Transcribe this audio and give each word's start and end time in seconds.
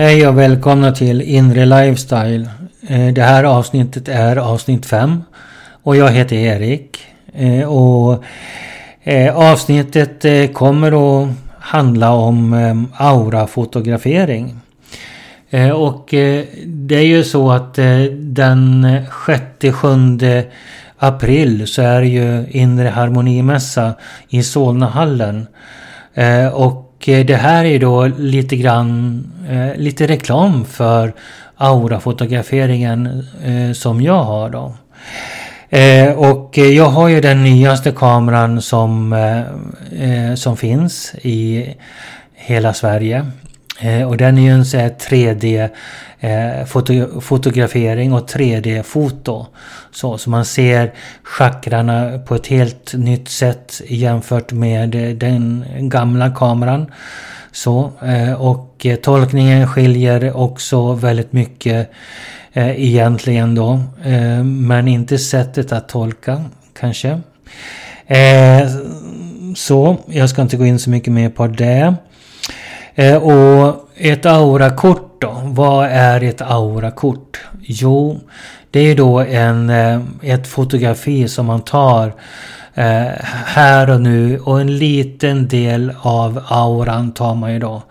Hej 0.00 0.28
och 0.28 0.38
välkomna 0.38 0.92
till 0.92 1.22
Inre 1.22 1.64
Lifestyle. 1.64 2.48
Eh, 2.88 3.12
det 3.12 3.22
här 3.22 3.44
avsnittet 3.44 4.08
är 4.08 4.36
avsnitt 4.36 4.86
5. 4.86 5.22
Och 5.82 5.96
jag 5.96 6.10
heter 6.10 6.36
Erik. 6.36 6.98
Eh, 7.34 7.68
och 7.68 8.24
eh, 9.02 9.36
avsnittet 9.36 10.54
kommer 10.54 11.22
att 11.22 11.28
handla 11.58 12.12
om 12.12 12.88
aurafotografering. 12.96 14.60
Och 15.74 16.06
det 16.66 16.96
är 16.96 17.06
ju 17.06 17.24
så 17.24 17.50
att 17.50 17.74
den 18.14 18.86
6-7 19.26 20.44
april 20.98 21.66
så 21.66 21.82
är 21.82 22.00
det 22.00 22.08
ju 22.08 22.46
Inre 22.50 22.88
Harmonimässa 22.88 23.92
i 24.28 24.42
Solnahallen. 24.42 25.46
Och 26.52 26.89
Eh, 27.08 27.26
det 27.26 27.36
här 27.36 27.64
är 27.64 27.78
då 27.78 28.06
lite 28.06 28.56
grann, 28.56 29.24
eh, 29.50 29.80
lite 29.80 30.06
reklam 30.06 30.64
för 30.64 31.12
aurafotograferingen 31.56 33.26
eh, 33.44 33.72
som 33.72 34.00
jag 34.00 34.22
har 34.22 34.50
då. 34.50 34.74
Eh, 35.70 36.12
och 36.12 36.58
jag 36.58 36.86
har 36.86 37.08
ju 37.08 37.20
den 37.20 37.42
nyaste 37.42 37.92
kameran 37.92 38.62
som, 38.62 39.16
som 40.36 40.56
finns 40.56 41.14
i 41.22 41.66
hela 42.34 42.74
Sverige. 42.74 43.26
Och 44.06 44.16
den 44.16 44.38
är 44.38 44.42
ju 44.42 44.50
en 44.50 44.64
3D 44.64 45.68
eh, 46.20 46.64
foto, 46.66 47.20
fotografering 47.20 48.12
och 48.12 48.28
3D-foto. 48.28 49.46
Så, 49.92 50.18
så 50.18 50.30
man 50.30 50.44
ser 50.44 50.92
chakrarna 51.22 52.18
på 52.18 52.34
ett 52.34 52.46
helt 52.46 52.94
nytt 52.94 53.28
sätt 53.28 53.80
jämfört 53.88 54.52
med 54.52 54.94
eh, 54.94 55.16
den 55.16 55.64
gamla 55.78 56.30
kameran. 56.30 56.92
Så, 57.52 57.92
eh, 58.02 58.32
och 58.32 58.86
eh, 58.86 58.96
tolkningen 58.96 59.68
skiljer 59.68 60.36
också 60.36 60.92
väldigt 60.92 61.32
mycket 61.32 61.90
eh, 62.52 62.84
egentligen 62.84 63.54
då. 63.54 63.80
Eh, 64.04 64.44
men 64.44 64.88
inte 64.88 65.18
sättet 65.18 65.72
att 65.72 65.88
tolka 65.88 66.44
kanske. 66.80 67.20
Eh, 68.06 68.68
så, 69.56 69.96
jag 70.06 70.30
ska 70.30 70.42
inte 70.42 70.56
gå 70.56 70.66
in 70.66 70.78
så 70.78 70.90
mycket 70.90 71.12
mer 71.12 71.30
på 71.30 71.46
det. 71.46 71.94
Eh, 72.94 73.16
och 73.16 73.88
ett 73.96 74.26
aurakort 74.26 75.09
då? 75.20 75.40
Vad 75.44 75.86
är 75.86 76.22
ett 76.22 76.42
aurakort? 76.42 77.40
Jo, 77.60 78.20
det 78.70 78.80
är 78.80 78.96
då 78.96 79.18
en, 79.20 79.70
eh, 79.70 80.00
ett 80.22 80.46
fotografi 80.46 81.28
som 81.28 81.46
man 81.46 81.60
tar 81.60 82.14
eh, 82.74 83.06
här 83.46 83.90
och 83.90 84.00
nu 84.00 84.38
och 84.38 84.60
en 84.60 84.78
liten 84.78 85.48
del 85.48 85.92
av 86.00 86.42
auran 86.48 87.12
tar 87.12 87.34
man 87.34 87.52
ju 87.52 87.58
då. 87.58 87.82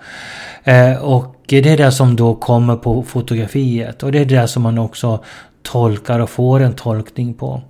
Eh, 0.64 0.94
och 0.94 1.36
det 1.46 1.58
är 1.58 1.78
det 1.78 1.92
som 1.92 2.16
då 2.16 2.36
kommer 2.36 2.76
på 2.76 3.04
fotografiet 3.04 4.04
och 4.04 4.12
det 4.12 4.20
är 4.20 4.26
det 4.26 4.48
som 4.48 4.64
man 4.64 4.78
också 4.78 5.24
tolkar 5.64 6.20
och 6.20 6.30
får 6.30 6.60
en 6.60 6.74
tolkning 6.74 7.34
på. 7.34 7.62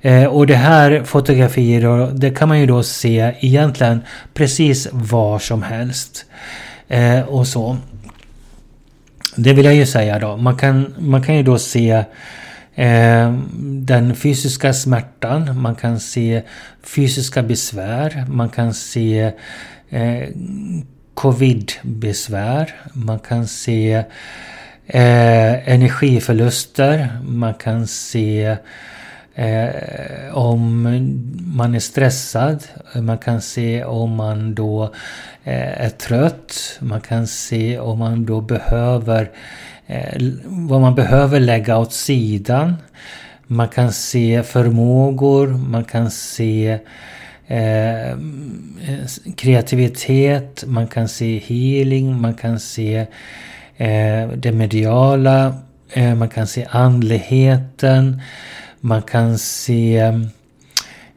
Eh, 0.00 0.24
och 0.24 0.46
det 0.46 0.56
här 0.56 1.02
fotografiet 1.04 2.20
det 2.20 2.30
kan 2.30 2.48
man 2.48 2.60
ju 2.60 2.66
då 2.66 2.82
se 2.82 3.34
egentligen 3.40 4.02
precis 4.34 4.88
var 4.92 5.38
som 5.38 5.62
helst. 5.62 6.24
Eh, 6.88 7.20
och 7.20 7.46
så. 7.46 7.76
Det 9.36 9.52
vill 9.52 9.64
jag 9.64 9.74
ju 9.74 9.86
säga 9.86 10.18
då. 10.18 10.36
Man 10.36 10.56
kan, 10.56 10.94
man 10.98 11.22
kan 11.22 11.36
ju 11.36 11.42
då 11.42 11.58
se 11.58 12.04
eh, 12.74 13.34
den 13.62 14.14
fysiska 14.14 14.72
smärtan. 14.72 15.60
Man 15.60 15.74
kan 15.74 16.00
se 16.00 16.42
fysiska 16.82 17.42
besvär. 17.42 18.24
Man 18.28 18.48
kan 18.48 18.74
se 18.74 19.32
eh, 19.90 20.28
covidbesvär, 21.14 22.74
Man 22.92 23.18
kan 23.18 23.46
se 23.46 23.92
eh, 24.86 25.68
energiförluster. 25.68 27.08
Man 27.24 27.54
kan 27.54 27.86
se 27.86 28.56
Eh, 29.34 30.36
om 30.36 30.82
man 31.56 31.74
är 31.74 31.78
stressad, 31.78 32.64
man 32.94 33.18
kan 33.18 33.40
se 33.40 33.84
om 33.84 34.16
man 34.16 34.54
då 34.54 34.94
Eh, 35.44 35.84
är 35.84 35.88
trött, 35.88 36.78
man 36.80 37.00
kan 37.00 37.26
se 37.26 37.78
om 37.78 37.98
man 37.98 38.26
då 38.26 38.40
behöver 38.40 39.30
eh, 39.86 40.22
vad 40.44 40.80
man 40.80 40.94
behöver 40.94 41.40
lägga 41.40 41.78
åt 41.78 41.92
sidan. 41.92 42.74
Man 43.46 43.68
kan 43.68 43.92
se 43.92 44.42
förmågor, 44.42 45.48
man 45.48 45.84
kan 45.84 46.10
se 46.10 46.78
eh, 47.46 48.16
kreativitet, 49.36 50.64
man 50.66 50.86
kan 50.86 51.08
se 51.08 51.38
healing, 51.38 52.20
man 52.20 52.34
kan 52.34 52.60
se 52.60 53.06
eh, 53.76 54.28
det 54.36 54.52
mediala, 54.52 55.54
eh, 55.92 56.14
man 56.14 56.28
kan 56.28 56.46
se 56.46 56.66
andligheten. 56.70 58.22
Man 58.80 59.02
kan 59.02 59.38
se 59.38 60.12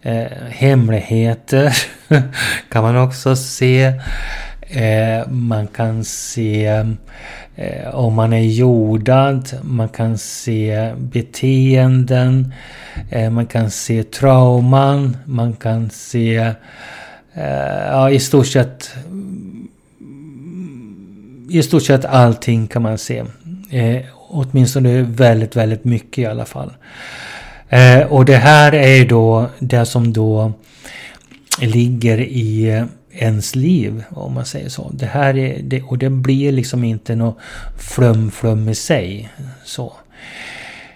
eh, 0.03 0.31
hemligheter. 0.49 1.77
kan 2.69 2.83
man 2.83 2.97
också 2.97 3.35
se. 3.35 3.93
Eh, 4.61 5.27
man 5.27 5.67
kan 5.67 6.03
se 6.03 6.65
eh, 7.55 7.95
om 7.95 8.13
man 8.13 8.33
är 8.33 8.45
jordad. 8.45 9.49
Man 9.61 9.89
kan 9.89 10.17
se 10.17 10.93
beteenden. 10.97 12.53
Eh, 13.09 13.29
man 13.29 13.45
kan 13.45 13.71
se 13.71 14.03
trauman. 14.03 15.17
Man 15.25 15.53
kan 15.53 15.89
se 15.89 16.35
eh, 17.33 17.87
ja, 17.87 18.09
i 18.09 18.19
stort 18.19 18.47
sett 18.47 18.95
i 21.49 21.63
stort 21.63 21.83
sett 21.83 22.05
allting 22.05 22.67
kan 22.67 22.81
man 22.81 22.97
se. 22.97 23.23
Eh, 23.69 24.01
åtminstone 24.29 25.01
väldigt, 25.01 25.55
väldigt 25.55 25.85
mycket 25.85 26.17
i 26.17 26.25
alla 26.25 26.45
fall. 26.45 26.73
Eh, 27.73 28.07
och 28.07 28.25
det 28.25 28.37
här 28.37 28.75
är 28.75 29.05
då 29.05 29.49
det 29.59 29.85
som 29.85 30.13
då 30.13 30.51
ligger 31.61 32.19
i 32.19 32.85
ens 33.11 33.55
liv, 33.55 34.03
om 34.09 34.33
man 34.33 34.45
säger 34.45 34.69
så. 34.69 34.91
Det 34.93 35.05
här 35.05 35.37
är, 35.37 35.59
det, 35.63 35.81
och 35.81 35.97
det 35.97 36.09
blir 36.09 36.51
liksom 36.51 36.83
inte 36.83 37.15
något 37.15 37.37
flum-flum 37.77 38.69
i 38.69 38.75
sig. 38.75 39.29
Så. 39.65 39.93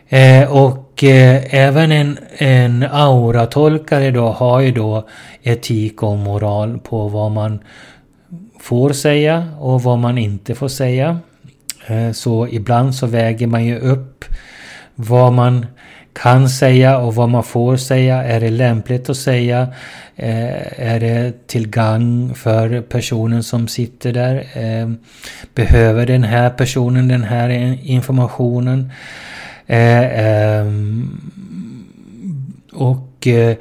Eh, 0.10 0.52
och 0.52 1.04
eh, 1.04 1.44
även 1.56 1.92
en, 1.92 2.18
en 2.38 2.84
auratolkare 2.92 4.12
då 4.12 4.30
har 4.30 4.60
ju 4.60 4.72
då 4.72 5.08
etik 5.44 6.04
och 6.04 6.18
moral 6.18 6.80
på 6.80 7.08
vad 7.08 7.32
man 7.32 7.60
får 8.60 8.94
säga 8.94 9.48
och 9.60 9.84
vad 9.84 10.00
man 10.00 10.18
inte 10.18 10.56
får 10.56 10.68
säga. 10.68 11.20
Eh, 11.88 12.12
så 12.12 12.48
ibland 12.48 12.96
så 12.96 13.08
väger 13.08 13.48
man 13.48 13.66
ju 13.66 13.80
upp 13.80 14.26
vad 14.96 15.34
man 15.34 15.66
kan 16.22 16.50
säga 16.50 16.98
och 16.98 17.16
vad 17.16 17.30
man 17.30 17.44
får 17.44 17.78
säga. 17.78 18.24
Är 18.24 18.40
det 18.40 18.50
lämpligt 18.50 19.10
att 19.10 19.18
säga? 19.18 19.68
Eh, 20.16 20.82
är 20.94 21.00
det 21.00 21.48
till 21.48 21.68
gang 21.68 22.34
för 22.36 22.82
personen 22.82 23.44
som 23.44 23.68
sitter 23.68 24.14
där? 24.14 24.36
Eh, 24.54 24.92
behöver 25.56 26.06
den 26.06 26.24
här 26.24 26.50
personen 26.50 27.08
den 27.08 27.24
här 27.24 27.50
informationen? 27.84 28.92
Eh, 29.68 30.20
ehm, 30.26 31.22
och 32.74 33.28
eh, 33.28 33.56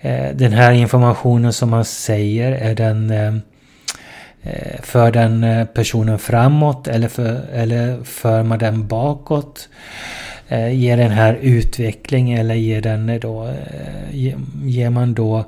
eh, 0.00 0.34
den 0.34 0.52
här 0.52 0.72
informationen 0.72 1.52
som 1.52 1.70
man 1.70 1.84
säger, 1.84 2.52
är 2.52 2.74
den 2.74 3.10
eh, 3.10 3.34
för 4.82 5.12
den 5.12 5.66
personen 5.74 6.18
framåt 6.18 6.88
eller 6.88 7.08
för, 7.08 7.40
eller 7.52 8.04
för 8.04 8.42
man 8.42 8.58
den 8.58 8.86
bakåt? 8.86 9.68
Eh, 10.48 10.72
ger 10.72 10.96
den 10.96 11.10
här 11.10 11.38
utveckling 11.42 12.32
eller 12.32 12.54
ger 12.54 12.80
den 12.80 13.08
eh, 13.08 13.20
då, 13.20 13.46
eh, 13.46 14.34
ger 14.64 14.90
man 14.90 15.14
då 15.14 15.44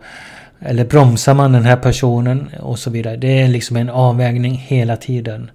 eller 0.61 0.85
bromsar 0.85 1.35
man 1.35 1.53
den 1.53 1.65
här 1.65 1.76
personen 1.76 2.49
och 2.61 2.79
så 2.79 2.91
vidare. 2.91 3.17
Det 3.17 3.43
är 3.43 3.49
liksom 3.49 3.76
en 3.76 3.91
avvägning 3.91 4.65
hela 4.67 4.97
tiden. 4.97 5.50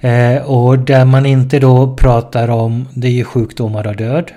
Eh, 0.00 0.36
och 0.36 0.78
där 0.78 1.04
man 1.04 1.26
inte 1.26 1.58
då 1.58 1.96
pratar 1.96 2.48
om, 2.50 2.88
det 2.94 3.06
är 3.08 3.12
ju 3.12 3.24
sjukdomar 3.24 3.86
och 3.86 3.96
död. 3.96 4.32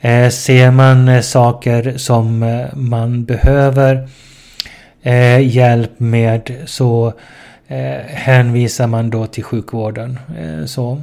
Eh, 0.00 0.28
ser 0.28 0.70
man 0.70 1.08
eh, 1.08 1.20
saker 1.20 1.94
som 1.96 2.42
eh, 2.42 2.66
man 2.74 3.24
behöver 3.24 4.08
eh, 5.02 5.56
hjälp 5.56 6.00
med 6.00 6.52
så 6.66 7.12
eh, 7.68 8.00
hänvisar 8.06 8.86
man 8.86 9.10
då 9.10 9.26
till 9.26 9.44
sjukvården. 9.44 10.18
Eh, 10.38 10.64
så. 10.64 11.02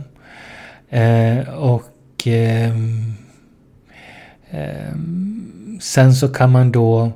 och 1.58 1.84
eh, 2.28 2.70
eh, 4.52 4.94
sen 5.80 6.16
så 6.16 6.28
kan 6.28 6.52
man 6.52 6.72
då 6.72 7.12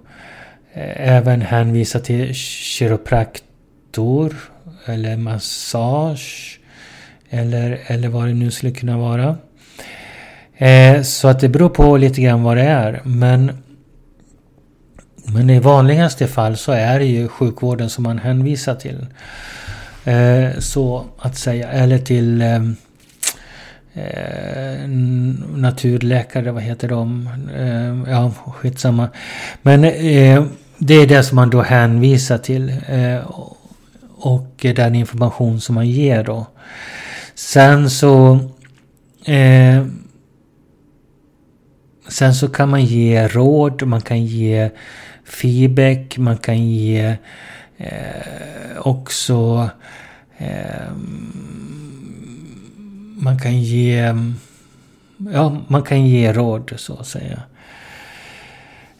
eh, 0.73 1.15
även 1.17 1.41
hänvisa 1.41 1.99
till 1.99 2.33
kiropraktor 2.33 4.35
eller 4.85 5.17
massage 5.17 6.59
eller, 7.29 7.79
eller 7.87 8.07
vad 8.07 8.27
det 8.27 8.33
nu 8.33 8.51
skulle 8.51 8.71
kunna 8.71 8.97
vara. 8.97 9.37
Eh, 10.57 11.01
så 11.01 11.27
att 11.27 11.39
det 11.39 11.49
beror 11.49 11.69
på 11.69 11.97
lite 11.97 12.21
grann 12.21 12.43
vad 12.43 12.57
det 12.57 12.63
är. 12.63 13.01
Men, 13.03 13.51
men 15.25 15.49
i 15.49 15.59
vanligaste 15.59 16.27
fall 16.27 16.57
så 16.57 16.71
är 16.71 16.99
det 16.99 17.05
ju 17.05 17.27
sjukvården 17.27 17.89
som 17.89 18.03
man 18.03 18.17
hänvisar 18.17 18.75
till. 18.75 19.05
Eh, 20.05 20.59
så 20.59 21.05
att 21.19 21.37
säga. 21.37 21.71
Eller 21.71 21.97
till 21.97 22.41
ehm, 22.41 22.75
eh, 23.93 24.87
naturläkare, 25.55 26.51
vad 26.51 26.63
heter 26.63 26.87
de? 26.87 27.29
Eh, 27.55 28.11
ja, 28.11 28.31
skitsamma. 28.31 29.09
Men 29.61 29.83
eh, 29.83 30.43
det 30.77 30.93
är 30.93 31.07
det 31.07 31.23
som 31.23 31.35
man 31.35 31.49
då 31.49 31.61
hänvisar 31.61 32.37
till. 32.37 32.73
Eh, 32.87 33.31
och 34.21 34.65
den 34.75 34.95
information 34.95 35.61
som 35.61 35.75
man 35.75 35.87
ger 35.87 36.23
då. 36.23 36.47
Sen 37.35 37.89
så... 37.89 38.39
Eh, 39.25 39.85
sen 42.07 42.35
så 42.35 42.47
kan 42.47 42.69
man 42.69 42.85
ge 42.85 43.27
råd, 43.27 43.83
man 43.87 44.01
kan 44.01 44.25
ge 44.25 44.69
feedback, 45.25 46.17
man 46.17 46.37
kan 46.37 46.67
ge 46.67 47.15
eh, 47.77 48.77
också... 48.77 49.69
Eh, 50.37 50.91
man 53.21 53.39
kan 53.39 53.61
ge... 53.61 54.13
Ja, 55.33 55.57
man 55.67 55.83
kan 55.83 56.05
ge 56.05 56.33
råd 56.33 56.73
så 56.77 56.93
att 56.93 57.07
säga. 57.07 57.41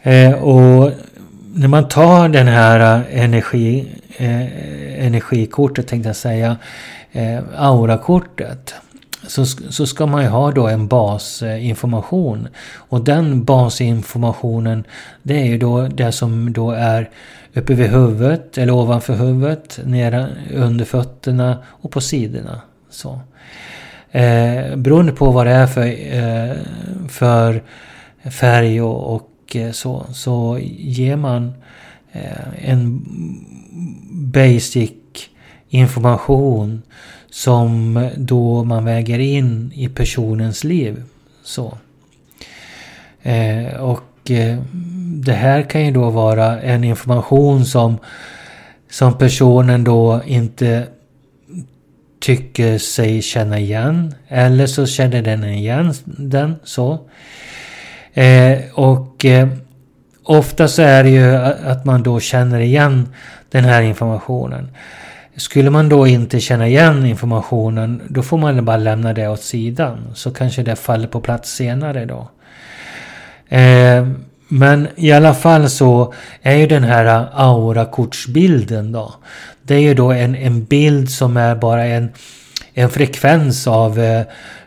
Eh, 0.02 0.32
och 0.32 0.92
när 1.54 1.68
man 1.68 1.88
tar 1.88 2.28
den 2.28 2.48
här 2.48 3.04
eh, 3.10 3.24
energi, 3.24 3.88
eh, 4.16 5.04
energikortet 5.06 5.86
tänkte 5.88 6.08
jag 6.08 6.16
säga, 6.16 6.56
eh, 7.12 7.38
aurakortet. 7.56 8.74
Så, 9.26 9.46
så 9.46 9.86
ska 9.86 10.06
man 10.06 10.22
ju 10.22 10.28
ha 10.28 10.50
då 10.50 10.68
en 10.68 10.88
basinformation. 10.88 12.48
Och 12.74 13.04
den 13.04 13.44
basinformationen 13.44 14.84
det 15.22 15.40
är 15.40 15.46
ju 15.46 15.58
då 15.58 15.88
det 15.88 16.12
som 16.12 16.52
då 16.52 16.70
är 16.70 17.10
uppe 17.54 17.74
vid 17.74 17.90
huvudet 17.90 18.58
eller 18.58 18.72
ovanför 18.72 19.14
huvudet, 19.14 19.80
nere 19.84 20.28
under 20.54 20.84
fötterna 20.84 21.58
och 21.66 21.90
på 21.90 22.00
sidorna. 22.00 22.60
Så. 22.90 23.20
Eh, 24.12 24.76
beroende 24.76 25.12
på 25.12 25.30
vad 25.30 25.46
det 25.46 25.52
är 25.52 25.66
för, 25.66 25.86
eh, 26.16 26.56
för 27.08 27.62
färg 28.30 28.82
och, 28.82 29.14
och 29.14 29.56
eh, 29.56 29.70
så, 29.70 30.06
så 30.12 30.58
ger 30.78 31.16
man 31.16 31.52
eh, 32.12 32.70
en 32.70 33.06
basic 34.10 34.90
information 35.68 36.82
som 37.30 38.08
då 38.16 38.64
man 38.64 38.84
väger 38.84 39.18
in 39.18 39.72
i 39.74 39.88
personens 39.88 40.64
liv. 40.64 41.02
Så. 41.42 41.78
Eh, 43.22 43.74
och 43.74 44.30
eh, 44.30 44.58
det 45.24 45.32
här 45.32 45.62
kan 45.62 45.84
ju 45.86 45.90
då 45.90 46.10
vara 46.10 46.60
en 46.60 46.84
information 46.84 47.64
som, 47.64 47.98
som 48.90 49.18
personen 49.18 49.84
då 49.84 50.20
inte 50.26 50.86
tycker 52.20 52.78
sig 52.78 53.22
känna 53.22 53.58
igen. 53.58 54.14
Eller 54.28 54.66
så 54.66 54.86
känner 54.86 55.22
den 55.22 55.44
igen 55.44 55.94
den 56.04 56.56
så. 56.64 56.98
Eh, 58.14 58.58
och 58.74 59.24
eh, 59.24 59.48
ofta 60.24 60.68
så 60.68 60.82
är 60.82 61.04
det 61.04 61.10
ju 61.10 61.34
att 61.36 61.84
man 61.84 62.02
då 62.02 62.20
känner 62.20 62.60
igen 62.60 63.08
den 63.50 63.64
här 63.64 63.82
informationen. 63.82 64.70
Skulle 65.36 65.70
man 65.70 65.88
då 65.88 66.06
inte 66.06 66.40
känna 66.40 66.68
igen 66.68 67.06
informationen, 67.06 68.02
då 68.08 68.22
får 68.22 68.38
man 68.38 68.64
bara 68.64 68.76
lämna 68.76 69.12
det 69.12 69.28
åt 69.28 69.42
sidan. 69.42 70.12
Så 70.14 70.30
kanske 70.30 70.62
det 70.62 70.76
faller 70.76 71.08
på 71.08 71.20
plats 71.20 71.54
senare 71.54 72.04
då. 72.04 72.30
Eh, 73.56 74.06
men 74.48 74.88
i 74.96 75.12
alla 75.12 75.34
fall 75.34 75.70
så 75.70 76.14
är 76.42 76.56
ju 76.56 76.66
den 76.66 76.84
här 76.84 77.28
aurakortsbilden 77.32 78.92
då. 78.92 79.14
Det 79.70 79.76
är 79.76 79.80
ju 79.80 79.94
då 79.94 80.12
en, 80.12 80.34
en 80.34 80.64
bild 80.64 81.10
som 81.10 81.36
är 81.36 81.54
bara 81.54 81.84
en, 81.84 82.08
en 82.74 82.90
frekvens 82.90 83.66
av, 83.66 83.98
eh, 83.98 84.20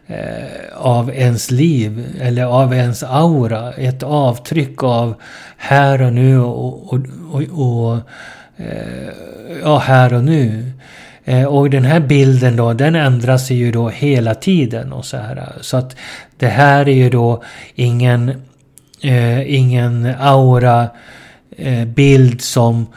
eh 0.08 0.46
av 0.76 1.12
ens 1.12 1.52
liv. 1.52 2.06
Eller 2.22 2.46
av 2.46 2.74
ens 2.74 3.04
aura. 3.04 3.74
Ett 3.74 4.04
avtryck 4.04 4.84
av 4.84 5.16
här 5.58 6.02
och 6.02 6.14
nu 6.14 6.40
och, 6.40 6.94
och, 6.94 7.00
och, 7.32 7.42
och 7.42 7.98
eh, 8.58 9.14
ja, 9.64 9.78
här 9.78 10.14
och 10.14 10.24
nu. 10.24 10.72
Eh, 11.26 11.46
och 11.46 11.70
den 11.70 11.86
här 11.86 12.00
bilden 12.00 12.56
då, 12.56 12.74
den 12.74 12.96
ändras 12.96 13.52
ju 13.52 13.72
då 13.72 13.90
hela 13.90 14.36
tiden 14.36 14.94
och 14.94 15.06
så 15.06 15.18
här. 15.18 15.52
Så 15.62 15.78
att 15.78 15.96
det 16.38 16.48
här 16.48 16.90
är 16.90 16.96
ju 16.96 17.10
då 17.10 17.44
ingen, 17.76 18.30
eh, 19.02 19.56
ingen 19.56 20.14
aura 20.20 20.88
eh, 21.58 21.86
bild 21.86 22.42
som 22.42 22.88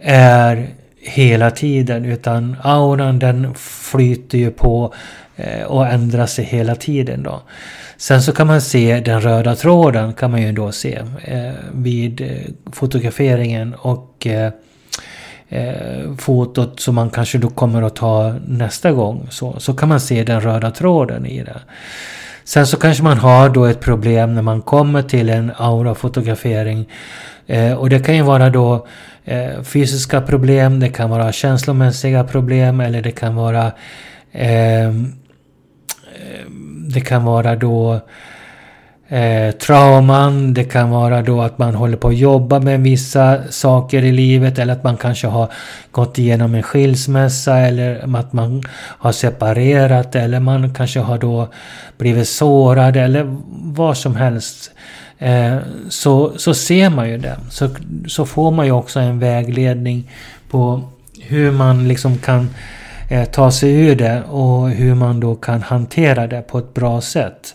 är 0.00 0.81
hela 1.02 1.50
tiden 1.50 2.04
utan 2.04 2.56
auran 2.62 3.18
den 3.18 3.54
flyter 3.54 4.38
ju 4.38 4.50
på 4.50 4.94
eh, 5.36 5.62
och 5.62 5.86
ändrar 5.86 6.26
sig 6.26 6.44
hela 6.44 6.74
tiden 6.74 7.22
då. 7.22 7.42
Sen 7.96 8.22
så 8.22 8.32
kan 8.32 8.46
man 8.46 8.60
se 8.60 9.00
den 9.00 9.20
röda 9.20 9.54
tråden 9.54 10.12
kan 10.12 10.30
man 10.30 10.42
ju 10.42 10.52
då 10.52 10.72
se 10.72 11.02
eh, 11.24 11.52
vid 11.72 12.20
eh, 12.20 12.28
fotograferingen 12.72 13.74
och 13.74 14.26
eh, 14.26 14.52
fotot 16.18 16.80
som 16.80 16.94
man 16.94 17.10
kanske 17.10 17.38
då 17.38 17.48
kommer 17.48 17.82
att 17.82 17.96
ta 17.96 18.34
nästa 18.46 18.92
gång. 18.92 19.26
Så, 19.30 19.60
så 19.60 19.74
kan 19.74 19.88
man 19.88 20.00
se 20.00 20.24
den 20.24 20.40
röda 20.40 20.70
tråden 20.70 21.26
i 21.26 21.42
det. 21.42 21.60
Sen 22.44 22.66
så 22.66 22.76
kanske 22.76 23.02
man 23.02 23.18
har 23.18 23.48
då 23.48 23.64
ett 23.64 23.80
problem 23.80 24.34
när 24.34 24.42
man 24.42 24.62
kommer 24.62 25.02
till 25.02 25.30
en 25.30 25.52
aurafotografering. 25.56 26.88
Eh, 27.46 27.72
och 27.72 27.90
det 27.90 27.98
kan 27.98 28.16
ju 28.16 28.22
vara 28.22 28.50
då 28.50 28.86
eh, 29.24 29.62
fysiska 29.62 30.20
problem, 30.20 30.80
det 30.80 30.88
kan 30.88 31.10
vara 31.10 31.32
känslomässiga 31.32 32.24
problem 32.24 32.80
eller 32.80 33.02
det 33.02 33.12
kan 33.12 33.34
vara 33.34 33.72
eh, 34.32 34.92
det 36.94 37.00
kan 37.00 37.24
vara 37.24 37.56
då 37.56 38.00
eh, 39.08 39.50
trauman. 39.50 40.54
Det 40.54 40.64
kan 40.64 40.90
vara 40.90 41.22
då 41.22 41.42
att 41.42 41.58
man 41.58 41.74
håller 41.74 41.96
på 41.96 42.08
att 42.08 42.16
jobba 42.16 42.60
med 42.60 42.80
vissa 42.80 43.38
saker 43.50 44.04
i 44.04 44.12
livet 44.12 44.58
eller 44.58 44.72
att 44.72 44.84
man 44.84 44.96
kanske 44.96 45.26
har 45.26 45.52
gått 45.90 46.18
igenom 46.18 46.54
en 46.54 46.62
skilsmässa 46.62 47.58
eller 47.58 48.16
att 48.16 48.32
man 48.32 48.62
har 48.98 49.12
separerat 49.12 50.14
eller 50.16 50.40
man 50.40 50.74
kanske 50.74 51.00
har 51.00 51.18
då 51.18 51.48
blivit 51.98 52.28
sårad 52.28 52.96
eller 52.96 53.36
vad 53.50 53.96
som 53.96 54.16
helst. 54.16 54.70
Eh, 55.22 55.58
så, 55.88 56.38
så 56.38 56.54
ser 56.54 56.90
man 56.90 57.08
ju 57.10 57.18
det. 57.18 57.36
Så, 57.50 57.68
så 58.06 58.26
får 58.26 58.50
man 58.50 58.66
ju 58.66 58.72
också 58.72 59.00
en 59.00 59.18
vägledning 59.18 60.10
på 60.50 60.82
hur 61.20 61.50
man 61.50 61.88
liksom 61.88 62.18
kan 62.18 62.50
eh, 63.10 63.24
ta 63.24 63.50
sig 63.50 63.74
ur 63.74 63.96
det 63.96 64.22
och 64.22 64.70
hur 64.70 64.94
man 64.94 65.20
då 65.20 65.34
kan 65.34 65.62
hantera 65.62 66.26
det 66.26 66.42
på 66.42 66.58
ett 66.58 66.74
bra 66.74 67.00
sätt. 67.00 67.54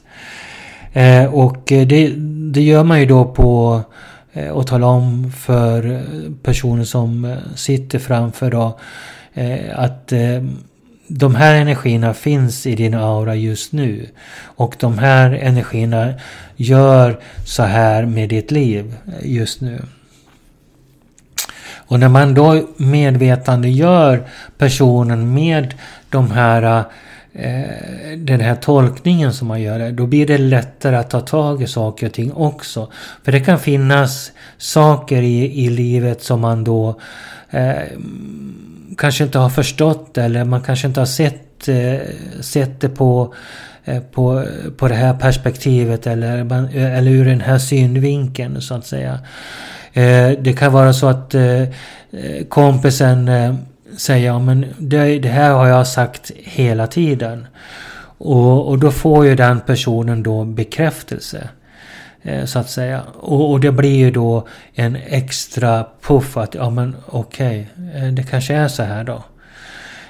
Eh, 0.94 1.26
och 1.26 1.72
eh, 1.72 1.88
det, 1.88 2.14
det 2.52 2.62
gör 2.62 2.84
man 2.84 3.00
ju 3.00 3.06
då 3.06 3.26
på 3.26 3.82
eh, 4.34 4.58
att 4.58 4.68
tala 4.68 4.88
om 4.88 5.32
för 5.32 6.02
personer 6.44 6.84
som 6.84 7.26
eh, 7.26 7.38
sitter 7.56 8.00
framför 8.00 8.52
då 8.52 8.80
eh, 9.34 9.80
att 9.80 10.12
eh, 10.12 10.44
de 11.08 11.36
här 11.36 11.56
energierna 11.56 12.14
finns 12.14 12.68
i 12.68 12.76
din 12.76 12.94
aura 12.94 13.36
just 13.36 13.72
nu. 13.72 14.10
Och 14.40 14.76
de 14.80 14.98
här 14.98 15.32
energierna 15.32 16.14
gör 16.56 17.20
så 17.46 17.64
här 17.64 18.06
med 18.06 18.30
ditt 18.30 18.52
liv 18.52 18.96
just 19.22 19.62
nu. 19.62 19.82
Och 21.88 22.00
när 22.00 22.10
man 22.10 22.34
då 22.34 22.68
medvetande 22.78 23.70
gör 23.70 24.24
personen 24.58 25.34
med 25.34 25.74
de 26.10 26.32
här 26.32 26.84
Eh, 27.40 28.18
den 28.18 28.40
här 28.42 28.56
tolkningen 28.56 29.34
som 29.34 29.48
man 29.48 29.62
gör, 29.62 29.92
då 29.92 30.06
blir 30.06 30.28
det 30.28 30.38
lättare 30.38 30.96
att 30.96 31.10
ta 31.10 31.22
tag 31.22 31.62
i 31.62 31.68
saker 31.68 32.08
och 32.08 32.14
ting 32.14 32.34
också. 32.34 32.92
För 33.24 33.32
det 33.32 33.40
kan 33.40 33.60
finnas 33.60 34.32
saker 34.58 35.22
i, 35.22 35.66
i 35.66 35.70
livet 35.70 36.24
som 36.24 36.42
man 36.42 36.64
då 36.64 37.00
eh, 37.50 37.74
kanske 38.98 39.24
inte 39.24 39.40
har 39.40 39.50
förstått 39.50 40.18
eller 40.18 40.44
man 40.44 40.62
kanske 40.62 40.88
inte 40.88 41.00
har 41.02 41.06
sett, 41.06 41.68
eh, 41.68 41.98
sett 42.42 42.82
det 42.82 42.90
på, 42.90 43.34
eh, 43.86 44.00
på, 44.00 44.46
på 44.78 44.88
det 44.88 44.96
här 44.96 45.14
perspektivet 45.14 46.08
eller, 46.08 46.38
eller 46.76 47.12
ur 47.12 47.26
den 47.26 47.42
här 47.42 47.58
synvinkeln 47.58 48.62
så 48.62 48.74
att 48.74 48.86
säga. 48.86 49.20
Eh, 49.94 50.32
det 50.40 50.58
kan 50.58 50.74
vara 50.74 50.94
så 50.94 51.08
att 51.08 51.36
eh, 51.36 51.62
eh 51.62 51.70
kompisen 52.50 53.28
eh, 53.28 53.56
säga 53.98 54.40
men 54.40 54.66
det, 54.78 55.20
det, 55.20 55.30
här 55.30 55.54
har 55.54 55.68
jag 55.68 55.88
sagt 55.88 56.32
hela 56.36 56.88
tiden. 56.88 57.48
Och, 58.18 58.68
och 58.68 58.80
då 58.80 58.92
får 58.92 59.26
ju 59.26 59.36
den 59.36 59.60
personen 59.60 60.24
då 60.24 60.44
bekräftelse. 60.44 61.50
Eh, 62.22 62.46
så 62.46 62.60
att 62.60 62.70
säga. 62.70 63.02
Och, 63.20 63.52
och, 63.52 63.60
det 63.60 63.72
blir 63.72 63.96
ju 63.96 64.12
då 64.12 64.48
en 64.74 64.96
extra 64.96 65.86
puff 66.02 66.38
att 66.38 66.56
ja 66.56 66.70
men 66.70 66.96
okej, 67.06 67.70
okay, 67.76 68.12
det 68.12 68.24
kanske 68.24 68.54
är 68.54 68.68
så 68.68 68.84
här 68.84 69.04
då. 69.04 69.24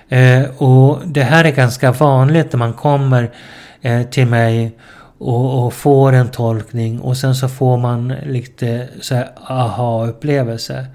Eh, 0.09 0.43
och 0.57 1.01
det 1.05 1.23
här 1.23 1.45
är 1.45 1.51
ganska 1.51 1.91
vanligt 1.91 2.53
när 2.53 2.57
man 2.57 2.73
kommer 2.73 3.31
eh, 3.81 4.03
till 4.03 4.27
mig 4.27 4.77
och, 5.17 5.65
och, 5.65 5.73
får 5.73 6.13
en 6.13 6.27
tolkning 6.27 6.99
och 6.99 7.17
sen 7.17 7.35
så 7.35 7.49
får 7.49 7.77
man 7.77 8.07
lite 8.07 8.87
så 9.01 9.15
här 9.15 9.29
aha-upplevelse. 9.47 10.85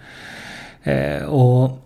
Eh, 0.83 1.23
och 1.23 1.79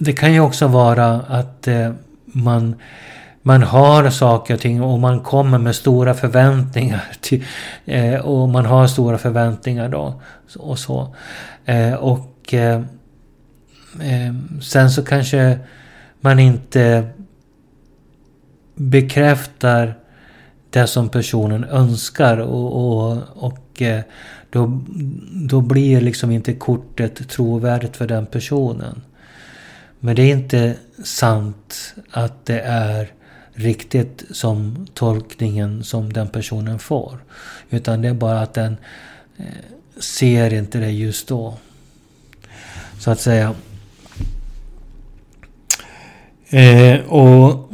det 0.00 0.12
kan 0.12 0.32
ju 0.32 0.40
också 0.40 0.66
vara 0.66 1.06
att 1.12 1.68
eh, 1.68 1.92
man, 2.24 2.74
man 3.42 3.62
har 3.62 4.10
saker 4.10 4.54
och 4.54 4.60
ting 4.60 4.82
och 4.82 4.98
man 4.98 5.20
kommer 5.20 5.58
med 5.58 5.76
stora 5.76 6.14
förväntningar. 6.14 7.04
Till, 7.20 7.44
eh, 7.84 8.14
och 8.14 8.48
man 8.48 8.66
har 8.66 8.86
stora 8.86 9.18
förväntningar 9.18 9.88
då. 9.88 10.22
Och 10.56 10.78
så. 10.78 11.14
Eh, 11.64 11.94
och 11.94 12.54
eh, 12.54 12.80
eh, 14.00 14.34
sen 14.62 14.90
så 14.90 15.04
kanske 15.04 15.58
man 16.20 16.38
inte 16.38 17.08
bekräftar 18.74 19.94
det 20.70 20.86
som 20.86 21.08
personen 21.08 21.64
önskar 21.64 22.38
och, 22.38 22.72
och, 22.72 23.18
och 23.34 23.82
eh, 23.82 24.00
då, 24.50 24.80
då 25.32 25.60
blir 25.60 26.00
liksom 26.00 26.30
inte 26.30 26.52
kortet 26.52 27.28
trovärdigt 27.28 27.96
för 27.96 28.06
den 28.06 28.26
personen. 28.26 29.02
Men 30.00 30.16
det 30.16 30.22
är 30.22 30.32
inte 30.32 30.76
sant 31.04 31.94
att 32.10 32.46
det 32.46 32.60
är 32.60 33.12
riktigt 33.52 34.24
som 34.30 34.86
tolkningen 34.94 35.84
som 35.84 36.12
den 36.12 36.28
personen 36.28 36.78
får. 36.78 37.18
Utan 37.70 38.02
det 38.02 38.08
är 38.08 38.14
bara 38.14 38.40
att 38.40 38.54
den 38.54 38.76
eh, 39.36 39.44
ser 39.98 40.54
inte 40.54 40.78
det 40.78 40.90
just 40.90 41.28
då. 41.28 41.54
Så 42.98 43.10
att 43.10 43.20
säga. 43.20 43.54
Eh, 46.48 47.00
och 47.00 47.70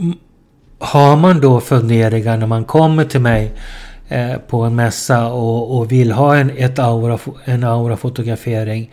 har 0.78 1.16
man 1.16 1.40
då 1.40 1.60
funderingar 1.60 2.36
när 2.36 2.46
man 2.46 2.64
kommer 2.64 3.04
till 3.04 3.20
mig 3.20 3.52
eh, 4.08 4.36
på 4.36 4.62
en 4.62 4.74
mässa 4.74 5.26
och, 5.26 5.76
och 5.76 5.92
vill 5.92 6.12
ha 6.12 6.36
en, 6.36 6.50
ett 6.50 6.78
aura, 6.78 7.18
en 7.44 7.64
aurafotografering 7.64 8.90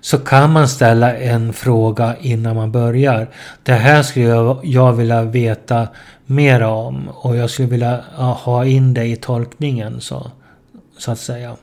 så 0.00 0.18
kan 0.18 0.52
man 0.52 0.68
ställa 0.68 1.16
en 1.16 1.52
fråga 1.52 2.16
innan 2.20 2.56
man 2.56 2.72
börjar. 2.72 3.28
Det 3.62 3.72
här 3.72 4.02
skulle 4.02 4.26
jag, 4.26 4.60
jag 4.62 4.92
vilja 4.92 5.22
veta 5.22 5.88
mer 6.26 6.62
om 6.62 7.08
och 7.08 7.36
jag 7.36 7.50
skulle 7.50 7.68
vilja 7.68 8.00
ha 8.16 8.64
in 8.64 8.94
det 8.94 9.04
i 9.04 9.16
tolkningen 9.16 10.00
så, 10.00 10.30
så 10.98 11.12
att 11.12 11.18
säga. 11.18 11.56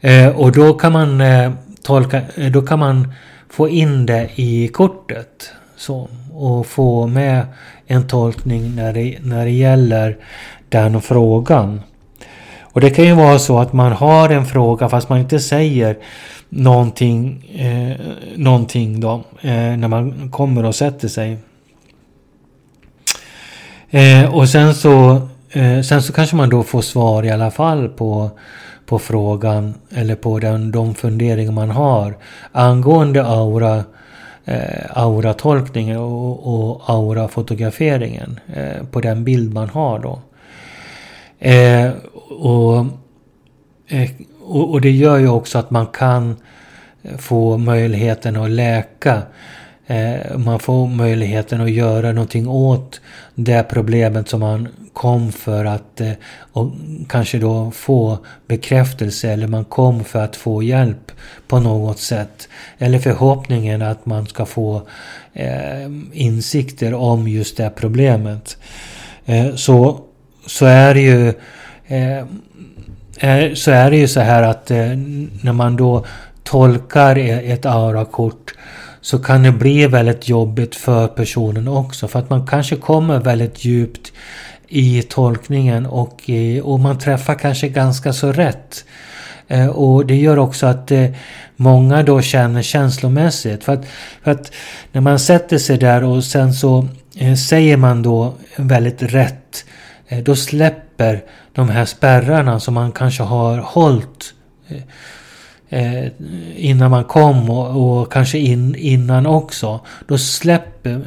Eh, 0.00 0.28
och 0.28 0.52
då 0.52 0.74
kan 0.74 0.92
man 0.92 1.20
eh, 1.20 1.52
tolka, 1.82 2.22
eh, 2.34 2.50
då 2.50 2.62
kan 2.62 2.78
man 2.78 3.12
få 3.50 3.68
in 3.68 4.06
det 4.06 4.30
i 4.34 4.68
kortet. 4.68 5.50
Så, 5.76 6.08
och 6.32 6.66
få 6.66 7.06
med 7.06 7.46
en 7.86 8.08
tolkning 8.08 8.74
när 8.74 8.92
det, 8.92 9.18
när 9.22 9.44
det 9.44 9.50
gäller 9.50 10.16
den 10.68 11.00
frågan. 11.00 11.80
Och 12.62 12.80
det 12.80 12.90
kan 12.90 13.04
ju 13.04 13.14
vara 13.14 13.38
så 13.38 13.58
att 13.58 13.72
man 13.72 13.92
har 13.92 14.30
en 14.30 14.46
fråga 14.46 14.88
fast 14.88 15.08
man 15.08 15.18
inte 15.18 15.40
säger 15.40 15.96
någonting, 16.54 17.44
eh, 17.54 17.96
någonting 18.36 19.00
då 19.00 19.24
eh, 19.40 19.76
när 19.76 19.88
man 19.88 20.30
kommer 20.30 20.64
och 20.64 20.74
sätter 20.74 21.08
sig. 21.08 21.36
Eh, 23.90 24.34
och 24.34 24.48
sen 24.48 24.74
så, 24.74 25.28
eh, 25.50 25.80
sen 25.80 26.02
så 26.02 26.12
kanske 26.12 26.36
man 26.36 26.50
då 26.50 26.62
får 26.62 26.82
svar 26.82 27.22
i 27.22 27.30
alla 27.30 27.50
fall 27.50 27.88
på, 27.88 28.30
på 28.86 28.98
frågan 28.98 29.74
eller 29.90 30.14
på 30.14 30.38
den, 30.38 30.70
de 30.70 30.94
funderingar 30.94 31.52
man 31.52 31.70
har 31.70 32.16
angående 32.52 33.24
aura 33.24 33.84
eh, 34.44 34.86
auratolkningen 34.90 35.96
och, 35.96 36.54
och 36.54 36.82
aurafotograferingen 36.86 38.40
eh, 38.54 38.86
på 38.90 39.00
den 39.00 39.24
bild 39.24 39.54
man 39.54 39.68
har 39.68 39.98
då. 39.98 40.18
Eh, 41.38 41.90
och, 42.28 42.86
eh, 43.88 44.10
och, 44.44 44.70
och, 44.70 44.80
det 44.80 44.90
gör 44.90 45.18
ju 45.18 45.28
också 45.28 45.58
att 45.58 45.70
man 45.70 45.86
kan 45.86 46.36
få 47.18 47.58
möjligheten 47.58 48.36
att 48.36 48.50
läka. 48.50 49.22
Eh, 49.86 50.36
man 50.36 50.58
får 50.58 50.86
möjligheten 50.86 51.60
att 51.60 51.70
göra 51.70 52.12
någonting 52.12 52.48
åt 52.48 53.00
det 53.34 53.62
problemet 53.62 54.28
som 54.28 54.40
man 54.40 54.68
kom 54.92 55.32
för 55.32 55.64
att 55.64 56.00
eh, 56.00 56.12
och 56.52 56.70
kanske 57.08 57.38
då 57.38 57.70
få 57.70 58.18
bekräftelse 58.46 59.30
eller 59.30 59.46
man 59.46 59.64
kom 59.64 60.04
för 60.04 60.24
att 60.24 60.36
få 60.36 60.62
hjälp 60.62 61.12
på 61.48 61.60
något 61.60 61.98
sätt. 61.98 62.48
Eller 62.78 62.98
förhoppningen 62.98 63.82
att 63.82 64.06
man 64.06 64.26
ska 64.26 64.46
få 64.46 64.82
eh, 65.32 65.90
insikter 66.12 66.94
om 66.94 67.28
just 67.28 67.56
det 67.56 67.70
problemet. 67.76 68.56
Eh, 69.24 69.54
så, 69.54 70.00
så 70.46 70.66
är 70.66 70.94
det 70.94 71.00
ju 71.00 71.28
eh, 71.86 72.24
Eh, 73.16 73.54
så 73.54 73.70
är 73.70 73.90
det 73.90 73.96
ju 73.96 74.08
så 74.08 74.20
här 74.20 74.42
att 74.42 74.70
eh, 74.70 74.76
när 75.42 75.52
man 75.52 75.76
då 75.76 76.04
tolkar 76.42 77.18
e-, 77.18 77.52
ett 77.52 77.66
aurakort 77.66 78.54
så 79.00 79.18
kan 79.18 79.42
det 79.42 79.52
bli 79.52 79.86
väldigt 79.86 80.28
jobbigt 80.28 80.74
för 80.74 81.08
personen 81.08 81.68
också. 81.68 82.08
För 82.08 82.18
att 82.18 82.30
man 82.30 82.46
kanske 82.46 82.76
kommer 82.76 83.20
väldigt 83.20 83.64
djupt 83.64 84.12
i 84.68 85.02
tolkningen 85.02 85.86
och, 85.86 86.30
eh, 86.30 86.64
och 86.64 86.80
man 86.80 86.98
träffar 86.98 87.34
kanske 87.34 87.68
ganska 87.68 88.12
så 88.12 88.32
rätt. 88.32 88.84
Och 89.74 90.06
det 90.06 90.16
gör 90.16 90.38
också 90.38 90.66
att 90.66 90.92
många 91.56 92.02
då 92.02 92.22
känner 92.22 92.62
känslomässigt. 92.62 93.64
För 93.64 93.72
att, 93.72 93.84
för 94.22 94.30
att 94.30 94.52
när 94.92 95.00
man 95.00 95.18
sätter 95.18 95.58
sig 95.58 95.78
där 95.78 96.04
och 96.04 96.24
sen 96.24 96.54
så 96.54 96.88
säger 97.48 97.76
man 97.76 98.02
då 98.02 98.34
väldigt 98.56 99.02
rätt. 99.02 99.64
Då 100.22 100.36
släpper 100.36 101.22
de 101.54 101.68
här 101.68 101.84
spärrarna 101.84 102.60
som 102.60 102.74
man 102.74 102.92
kanske 102.92 103.22
har 103.22 103.58
hållit 103.58 104.34
eh, 104.68 104.82
eh, 105.68 106.10
innan 106.56 106.90
man 106.90 107.04
kom 107.04 107.50
och, 107.50 108.00
och 108.00 108.12
kanske 108.12 108.38
in, 108.38 108.74
innan 108.74 109.26
också. 109.26 109.80
Då 110.06 110.18
släpper, 110.18 111.00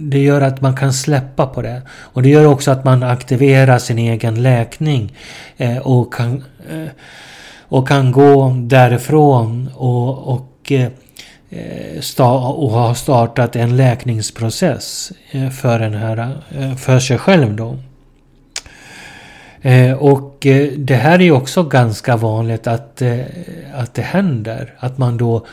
det 0.00 0.18
gör 0.18 0.40
att 0.40 0.60
man 0.60 0.76
kan 0.76 0.92
släppa 0.92 1.46
på 1.46 1.62
det. 1.62 1.82
Och 1.90 2.22
det 2.22 2.28
gör 2.28 2.46
också 2.46 2.70
att 2.70 2.84
man 2.84 3.02
aktiverar 3.02 3.78
sin 3.78 3.98
egen 3.98 4.42
läkning 4.42 5.16
eh, 5.56 5.78
och, 5.78 6.14
kan, 6.14 6.44
eh, 6.70 6.88
och 7.60 7.88
kan 7.88 8.12
gå 8.12 8.56
därifrån 8.62 9.70
och, 9.74 10.34
och 10.34 10.72
eh, 10.72 10.88
och 12.30 12.70
har 12.70 12.94
startat 12.94 13.56
en 13.56 13.76
läkningsprocess 13.76 15.12
eh, 15.30 15.50
för, 15.50 15.78
den 15.78 15.94
här, 15.94 16.38
eh, 16.58 16.76
för 16.76 16.98
sig 16.98 17.18
själv 17.18 17.56
då. 17.56 17.78
Eh, 19.66 19.92
och 19.92 20.46
eh, 20.46 20.68
det 20.76 20.94
här 20.94 21.18
är 21.18 21.24
ju 21.24 21.32
också 21.32 21.62
ganska 21.62 22.16
vanligt 22.16 22.66
att, 22.66 23.02
eh, 23.02 23.20
att 23.74 23.94
det 23.94 24.02
händer. 24.02 24.74
Att 24.78 24.98
man 24.98 25.16
då 25.16 25.46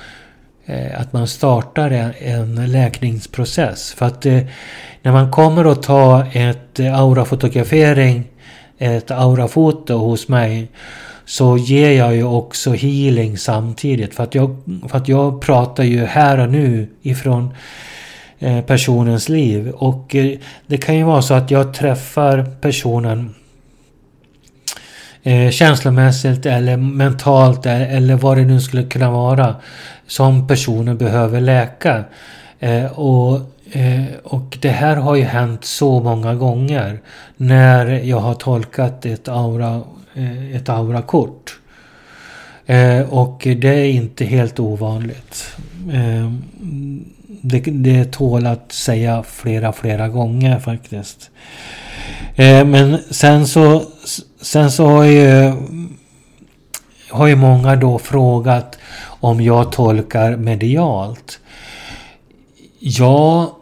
att 0.97 1.13
man 1.13 1.27
startar 1.27 2.13
en, 2.19 2.71
läkningsprocess. 2.71 3.93
För 3.93 4.05
att 4.05 4.25
när 5.01 5.11
man 5.11 5.31
kommer 5.31 5.71
att 5.71 5.83
ta 5.83 6.25
ett 6.25 6.79
aurafotografering, 6.79 8.23
ett 8.77 9.11
aurafoto 9.11 9.97
hos 9.97 10.27
mig 10.27 10.67
så 11.25 11.57
ger 11.57 11.91
jag 11.91 12.15
ju 12.15 12.23
också 12.23 12.71
healing 12.71 13.37
samtidigt. 13.37 14.15
För 14.15 14.23
att 14.23 14.35
jag, 14.35 14.55
för 14.89 14.97
att 14.97 15.07
jag 15.07 15.41
pratar 15.41 15.83
ju 15.83 16.05
här 16.05 16.39
och 16.39 16.49
nu 16.49 16.87
ifrån 17.01 17.53
personens 18.67 19.29
liv. 19.29 19.69
Och 19.69 20.15
det 20.67 20.77
kan 20.77 20.97
ju 20.97 21.03
vara 21.03 21.21
så 21.21 21.33
att 21.33 21.51
jag 21.51 21.73
träffar 21.73 22.45
personen 22.61 23.33
eh, 25.23 25.49
känslomässigt 25.49 26.45
eller 26.45 26.77
mentalt 26.77 27.65
eller 27.65 28.15
vad 28.15 28.37
det 28.37 28.45
nu 28.45 28.61
skulle 28.61 28.83
kunna 28.83 29.11
vara 29.11 29.55
som 30.07 30.47
personen 30.47 30.97
behöver 30.97 31.41
läka. 31.41 32.03
Eh, 32.59 32.85
och, 32.85 33.35
eh, 33.71 34.03
och 34.23 34.57
det 34.61 34.69
här 34.69 34.95
har 34.95 35.15
ju 35.15 35.23
hänt 35.23 35.65
så 35.65 35.99
många 35.99 36.35
gånger 36.35 36.99
när 37.37 37.85
jag 37.87 38.19
har 38.19 38.33
tolkat 38.33 39.05
ett 39.05 39.27
aura 39.27 39.81
eh, 40.13 40.55
ett 40.55 40.69
aurakort. 40.69 41.57
Eh, 42.65 43.01
och 43.01 43.41
det 43.57 43.67
är 43.67 43.89
inte 43.89 44.25
helt 44.25 44.59
ovanligt. 44.59 45.55
Eh, 45.93 46.31
det, 47.27 47.59
det 47.59 48.11
tål 48.11 48.45
att 48.45 48.71
säga 48.71 49.23
flera, 49.23 49.73
flera 49.73 50.07
gånger 50.07 50.59
faktiskt. 50.59 51.31
Eh, 52.35 52.65
men 52.65 52.99
sen 53.09 53.47
så, 53.47 53.83
sen 54.41 54.71
så 54.71 54.87
har 54.87 55.03
ju, 55.03 55.53
har 57.09 57.27
ju 57.27 57.35
många 57.35 57.75
då 57.75 57.99
frågat 57.99 58.77
om 59.03 59.41
jag 59.41 59.71
tolkar 59.71 60.35
medialt. 60.35 61.39
Ja, 62.79 63.57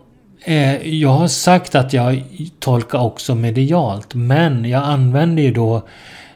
eh, 0.45 0.87
jag 0.87 1.09
har 1.09 1.27
sagt 1.27 1.75
att 1.75 1.93
jag 1.93 2.23
tolkar 2.59 2.99
också 2.99 3.35
medialt. 3.35 4.13
Men 4.13 4.65
jag 4.65 4.83
använder 4.83 5.43
ju 5.43 5.53
då 5.53 5.87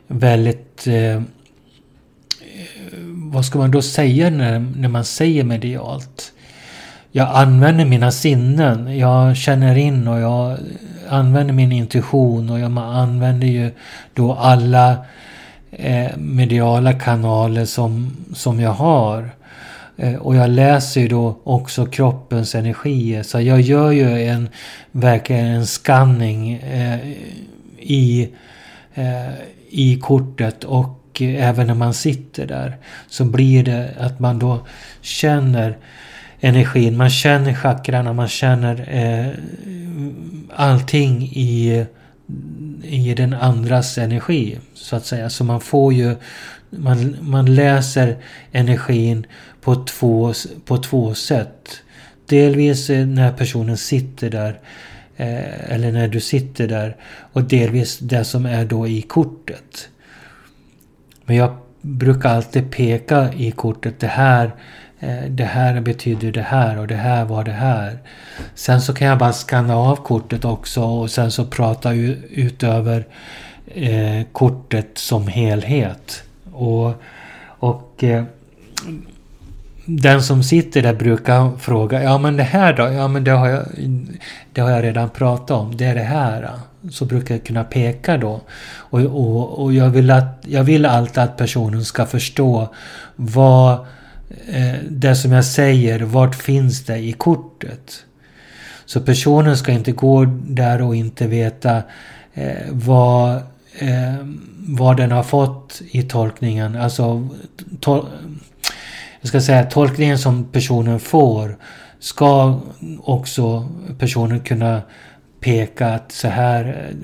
väldigt... 0.07 0.87
Eh, 0.87 1.15
eh 1.15 1.21
vad 3.15 3.45
ska 3.45 3.59
man 3.59 3.71
då 3.71 3.81
säga 3.81 4.29
när, 4.29 4.59
när 4.59 4.89
man 4.89 5.05
säger 5.05 5.43
medialt? 5.43 6.32
Jag 7.15 7.29
använder 7.33 7.85
mina 7.85 8.11
sinnen. 8.11 8.97
Jag 8.97 9.37
känner 9.37 9.75
in 9.75 10.07
och 10.07 10.19
jag 10.19 10.57
använder 11.09 11.53
min 11.53 11.71
intuition 11.71 12.49
och 12.49 12.59
jag 12.59 12.77
använder 12.77 13.47
ju 13.47 13.71
då 14.13 14.33
alla 14.33 14.97
eh, 15.71 16.17
mediala 16.17 16.93
kanaler 16.93 17.65
som, 17.65 18.17
som 18.33 18.59
jag 18.59 18.71
har. 18.71 19.29
Eh, 19.97 20.15
och 20.15 20.35
jag 20.35 20.49
läser 20.49 21.01
ju 21.01 21.07
då 21.07 21.39
också 21.43 21.85
kroppens 21.85 22.55
energier. 22.55 23.23
Så 23.23 23.41
jag 23.41 23.61
gör 23.61 23.91
ju 23.91 24.27
en, 24.27 24.49
verkligen 24.91 25.45
en 25.45 25.67
scanning 25.67 26.53
eh, 26.53 26.99
i, 27.79 28.29
eh, 28.93 29.33
i 29.69 29.99
kortet 30.01 30.63
och 30.63 31.21
även 31.21 31.67
när 31.67 31.73
man 31.73 31.93
sitter 31.93 32.47
där 32.47 32.77
så 33.09 33.25
blir 33.25 33.63
det 33.63 33.89
att 33.99 34.19
man 34.19 34.39
då 34.39 34.67
känner 35.01 35.77
energin. 36.43 36.97
Man 36.97 37.09
känner 37.09 37.53
chakrarna, 37.53 38.13
man 38.13 38.27
känner 38.27 38.87
eh, 38.89 39.27
allting 40.49 41.23
i, 41.23 41.85
i 42.83 43.13
den 43.13 43.33
andras 43.33 43.97
energi. 43.97 44.59
Så 44.73 44.95
att 44.95 45.05
säga. 45.05 45.29
Så 45.29 45.43
man 45.43 45.61
får 45.61 45.93
ju 45.93 46.15
man, 46.69 47.15
man 47.21 47.55
läser 47.55 48.17
energin 48.51 49.25
på 49.61 49.75
två, 49.75 50.33
på 50.65 50.77
två 50.77 51.13
sätt. 51.13 51.81
Delvis 52.25 52.89
när 52.89 53.31
personen 53.31 53.77
sitter 53.77 54.29
där. 54.29 54.59
Eh, 55.17 55.71
eller 55.73 55.91
när 55.91 56.07
du 56.07 56.19
sitter 56.19 56.67
där. 56.67 56.95
Och 57.33 57.43
delvis 57.43 57.99
det 57.99 58.23
som 58.23 58.45
är 58.45 58.65
då 58.65 58.87
i 58.87 59.01
kortet. 59.01 59.89
Men 61.25 61.35
jag 61.35 61.57
brukar 61.81 62.29
alltid 62.29 62.71
peka 62.71 63.33
i 63.33 63.51
kortet. 63.51 63.99
Det 63.99 64.07
här, 64.07 64.51
Eh, 65.03 65.29
det 65.29 65.43
här 65.43 65.81
betyder 65.81 66.31
det 66.31 66.41
här 66.41 66.79
och 66.79 66.87
det 66.87 66.95
här 66.95 67.25
var 67.25 67.43
det 67.43 67.51
här. 67.51 67.97
Sen 68.55 68.81
så 68.81 68.93
kan 68.93 69.07
jag 69.07 69.17
bara 69.17 69.33
skanna 69.33 69.75
av 69.75 69.95
kortet 69.95 70.45
också 70.45 70.81
och 70.83 71.11
sen 71.11 71.31
så 71.31 71.45
prata 71.45 71.93
utöver 72.29 73.05
eh, 73.65 74.25
kortet 74.31 74.97
som 74.97 75.27
helhet. 75.27 76.23
Och, 76.53 76.93
och 77.45 78.03
eh, 78.03 78.23
den 79.85 80.23
som 80.23 80.43
sitter 80.43 80.81
där 80.81 80.93
brukar 80.93 81.57
fråga, 81.57 82.03
ja 82.03 82.17
men 82.17 82.37
det 82.37 82.43
här 82.43 82.73
då? 82.73 82.83
Ja 82.83 83.07
men 83.07 83.23
det 83.23 83.31
har 83.31 83.47
jag, 83.47 83.65
det 84.53 84.61
har 84.61 84.69
jag 84.69 84.83
redan 84.83 85.09
pratat 85.09 85.51
om, 85.51 85.77
det 85.77 85.85
är 85.85 85.95
det 85.95 86.01
här. 86.01 86.49
Så 86.91 87.05
brukar 87.05 87.35
jag 87.35 87.43
kunna 87.43 87.63
peka 87.63 88.17
då. 88.17 88.41
Och, 88.75 88.99
och, 88.99 89.63
och 89.63 89.73
jag, 89.73 89.89
vill 89.89 90.11
att, 90.11 90.43
jag 90.47 90.63
vill 90.63 90.85
alltid 90.85 91.23
att 91.23 91.37
personen 91.37 91.85
ska 91.85 92.05
förstå 92.05 92.73
vad 93.15 93.85
Eh, 94.47 94.79
det 94.89 95.15
som 95.15 95.31
jag 95.31 95.45
säger, 95.45 95.99
vart 95.99 96.35
finns 96.35 96.85
det 96.85 96.97
i 96.97 97.11
kortet? 97.11 98.05
Så 98.85 99.01
personen 99.01 99.57
ska 99.57 99.71
inte 99.71 99.91
gå 99.91 100.25
där 100.45 100.81
och 100.81 100.95
inte 100.95 101.27
veta 101.27 101.83
eh, 102.33 102.67
vad 102.71 103.35
eh, 103.79 104.25
vad 104.67 104.97
den 104.97 105.11
har 105.11 105.23
fått 105.23 105.81
i 105.91 106.03
tolkningen. 106.03 106.75
Alltså, 106.75 107.29
tol 107.79 108.05
jag 109.21 109.27
ska 109.27 109.41
säga 109.41 109.65
tolkningen 109.65 110.17
som 110.17 110.43
personen 110.43 110.99
får 110.99 111.57
ska 111.99 112.59
också 113.03 113.69
personen 113.99 114.39
kunna 114.39 114.81
peka 115.39 115.87
att 115.87 116.11
så 116.11 116.27
här, 116.27 116.65
eh, 116.65 116.95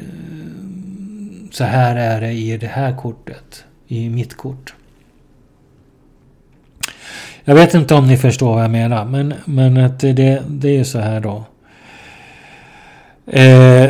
så 1.51 1.63
här 1.63 1.95
är 1.95 2.21
det 2.21 2.31
i 2.31 2.57
det 2.57 2.67
här 2.67 2.97
kortet. 2.97 3.63
I 3.88 4.09
mitt 4.09 4.38
kort. 4.38 4.73
Jag 7.50 7.56
vet 7.56 7.74
inte 7.74 7.96
om 7.96 8.08
ni 8.08 8.18
förstår 8.18 8.53
vad 8.53 8.63
jag 8.63 8.72
menar. 8.72 9.06
Men, 9.06 9.34
men 9.46 9.77
att 9.77 10.00
det, 10.00 10.41
det 10.48 10.77
är 10.77 10.84
så 10.84 11.00
här 11.00 11.20
då. 11.20 11.44
Eh, 13.25 13.89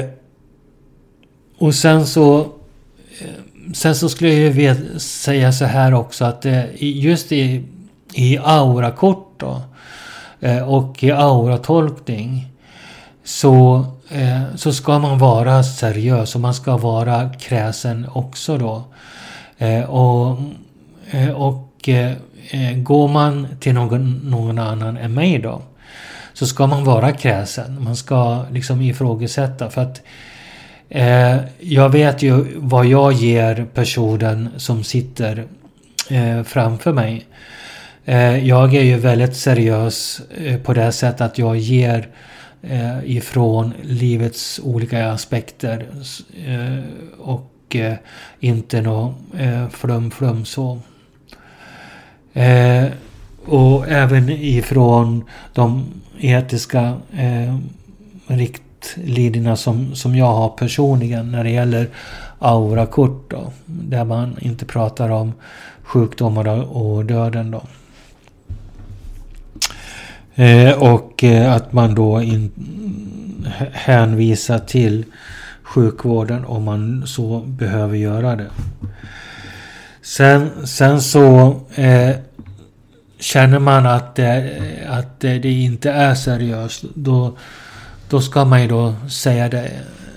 och 1.58 1.75
sen 1.75 2.06
så 2.06 2.39
eh, 3.22 3.74
sen 3.74 3.96
så 3.96 4.10
skulle 4.10 4.34
jag 4.34 4.56
ju 4.56 5.00
säga 5.00 5.51
så 5.51 5.66
här 5.66 5.94
också 5.94 6.25
att 6.25 6.46
eh, 6.46 6.63
just 6.84 7.32
i, 7.32 7.63
i 8.13 8.38
aurakort 8.43 9.34
då 9.38 9.62
eh, 10.39 10.69
och 10.69 11.04
i 11.04 11.12
auratolkning 11.12 12.48
så, 13.24 13.86
så 14.56 14.74
ska 14.74 15.00
man 15.00 15.17
vara 15.17 15.63
seriös 15.63 16.36
och 16.36 16.41
man 16.41 16.54
ska 16.54 16.78
vara 16.78 17.30
kräsen 17.30 18.08
också 18.13 18.58
då. 18.58 18.84
Och, 19.88 20.38
och 21.36 21.89
Eh, 22.51 22.77
går 22.77 23.07
man 23.07 23.47
till 23.59 23.73
någon, 23.73 24.21
någon 24.23 24.59
annan 24.59 24.97
än 24.97 25.13
mig 25.13 25.39
då 25.39 25.62
så 26.33 26.47
ska 26.47 26.67
man 26.67 26.83
vara 26.83 27.12
kräsen. 27.12 27.83
Man 27.83 27.95
ska 27.95 28.45
liksom 28.51 28.81
ifrågasätta 28.81 29.69
för 29.69 29.81
att 29.81 30.01
Eh, 30.89 31.38
jag 31.59 31.89
vet 31.89 32.23
ju 32.23 32.45
vad 32.55 32.85
jag 32.85 33.13
ger 33.13 33.65
personen 33.73 34.49
som 34.57 34.83
sitter 34.83 35.43
eh, 36.09 36.43
framför 36.43 36.93
mig. 36.93 37.25
Eh, 38.05 38.47
jag 38.47 38.75
är 38.75 38.83
ju 38.83 38.97
väldigt 38.97 39.35
seriös 39.35 40.21
eh, 40.38 40.57
på 40.59 40.73
det 40.73 40.91
sättet 40.91 41.21
att 41.21 41.38
jag 41.38 41.57
ger 41.57 42.07
eh, 42.62 42.97
ifrån 43.05 43.73
livets 43.81 44.59
olika 44.63 45.12
aspekter. 45.12 45.85
Eh, 46.45 46.79
och 47.19 47.75
eh, 47.75 47.93
inte 48.39 48.81
något 48.81 49.15
eh, 49.38 49.69
flum-flum 49.69 50.45
så. 50.45 50.79
Eh, 52.34 52.86
och 53.46 53.88
även 53.88 54.30
ifrån 54.30 55.24
de 55.54 55.86
etiska 56.20 56.98
eh, 57.13 57.58
riktlinjerna 58.28 59.56
som, 59.56 59.96
som 59.96 60.15
jag 60.15 60.34
har 60.34 60.50
personligen 60.50 61.32
när 61.32 61.44
det 61.44 61.50
gäller 61.50 61.89
aurakort 62.39 63.32
då. 63.32 63.52
Där 63.65 64.06
man 64.06 64.38
inte 64.42 64.65
pratar 64.65 65.10
om 65.10 65.34
sjukdomar 65.84 66.76
och 66.78 67.06
döden 67.06 67.52
då. 67.52 67.62
Eh, 70.44 70.94
och 70.94 71.24
eh, 71.24 71.54
att 71.54 71.74
man 71.74 71.96
då 71.96 72.22
in, 72.22 72.52
hänvisar 73.72 74.60
till 74.60 75.06
sjukvården 75.63 76.46
om 76.46 76.63
man 76.63 77.08
så 77.08 77.39
behöver 77.39 77.98
göra 77.98 78.36
det. 78.36 78.50
Sen, 80.10 80.67
sen 80.67 81.02
så 81.02 81.60
eh, 81.76 82.15
känner 83.19 83.60
man 83.60 83.86
att, 83.86 84.19
eh, 84.19 84.38
att 84.88 85.24
eh, 85.24 85.34
det 85.34 85.52
inte 85.52 85.91
är 85.91 86.15
seriöst. 86.15 86.84
Då 86.95 87.38
då 88.10 88.22
ska 88.22 88.45
man 88.45 88.62
ju 88.62 88.67
då 88.67 88.95
säga 89.10 89.50
det, 89.50 89.72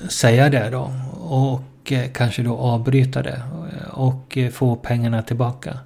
säga 0.09 0.49
det 0.49 0.71
då. 0.71 0.93
Och 1.19 1.93
eh, 1.93 2.11
kanske 2.13 2.43
då 2.43 2.57
avbryta 2.57 3.23
det. 3.23 3.43
Och 3.91 4.39
eh, 4.39 4.51
få 4.51 4.77
pengarna 4.77 5.23
tillbaka. 5.23 5.79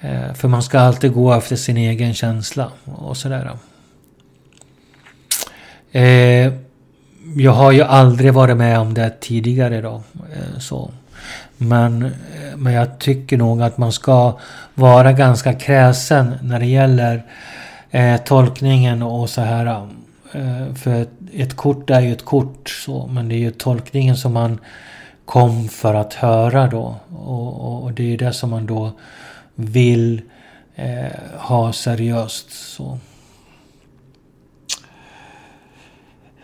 Eh, 0.00 0.34
för 0.34 0.48
man 0.48 0.62
ska 0.62 0.80
alltid 0.80 1.12
gå 1.12 1.32
efter 1.32 1.56
sin 1.56 1.76
egen 1.76 2.14
känsla 2.14 2.72
och 2.84 3.16
sådär. 3.16 3.50
Eh, 5.92 6.52
jag 7.36 7.52
har 7.52 7.72
ju 7.72 7.82
aldrig 7.82 8.34
varit 8.34 8.56
med 8.56 8.78
om 8.78 8.94
det 8.94 9.20
tidigare 9.20 9.80
då. 9.80 10.02
Så. 10.58 10.90
Men, 11.62 12.14
men 12.56 12.72
jag 12.72 12.98
tycker 12.98 13.36
nog 13.36 13.62
att 13.62 13.78
man 13.78 13.92
ska 13.92 14.38
vara 14.74 15.12
ganska 15.12 15.54
kräsen 15.54 16.34
när 16.42 16.60
det 16.60 16.66
gäller 16.66 17.22
eh, 17.90 18.16
tolkningen 18.16 19.02
och 19.02 19.30
så 19.30 19.40
här. 19.40 19.88
Eh, 20.32 20.74
för 20.74 21.06
ett 21.32 21.56
kort 21.56 21.90
är 21.90 22.00
ju 22.00 22.12
ett 22.12 22.24
kort 22.24 22.68
så, 22.68 23.06
men 23.06 23.28
det 23.28 23.34
är 23.34 23.38
ju 23.38 23.50
tolkningen 23.50 24.16
som 24.16 24.32
man 24.32 24.58
kom 25.24 25.68
för 25.68 25.94
att 25.94 26.14
höra 26.14 26.66
då. 26.66 26.96
Och, 27.24 27.82
och 27.82 27.92
det 27.92 28.02
är 28.02 28.06
ju 28.06 28.16
det 28.16 28.32
som 28.32 28.50
man 28.50 28.66
då 28.66 28.92
vill 29.54 30.22
eh, 30.74 31.38
ha 31.38 31.72
seriöst. 31.72 32.50
så. 32.50 32.98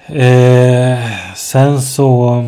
Eh, 0.07 1.35
sen 1.35 1.83
så... 1.83 2.45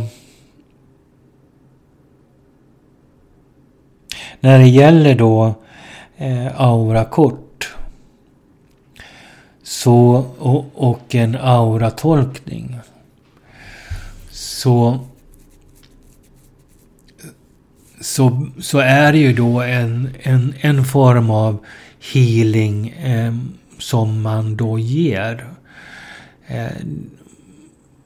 När 4.40 4.58
det 4.58 4.68
gäller 4.68 5.14
då 5.14 5.54
eh, 6.16 6.60
aurakort 6.60 7.74
så, 9.62 10.26
och, 10.38 10.66
och 10.74 11.14
en 11.14 11.36
auratolkning. 11.40 12.78
Så, 14.30 14.98
så, 18.00 18.46
så 18.60 18.78
är 18.78 19.12
det 19.12 19.18
ju 19.18 19.32
då 19.32 19.60
en, 19.60 20.10
en, 20.22 20.54
en 20.60 20.84
form 20.84 21.30
av 21.30 21.64
healing 22.12 22.88
eh, 22.88 23.34
som 23.78 24.22
man 24.22 24.56
då 24.56 24.78
ger. 24.78 25.46
Eh, 26.46 26.66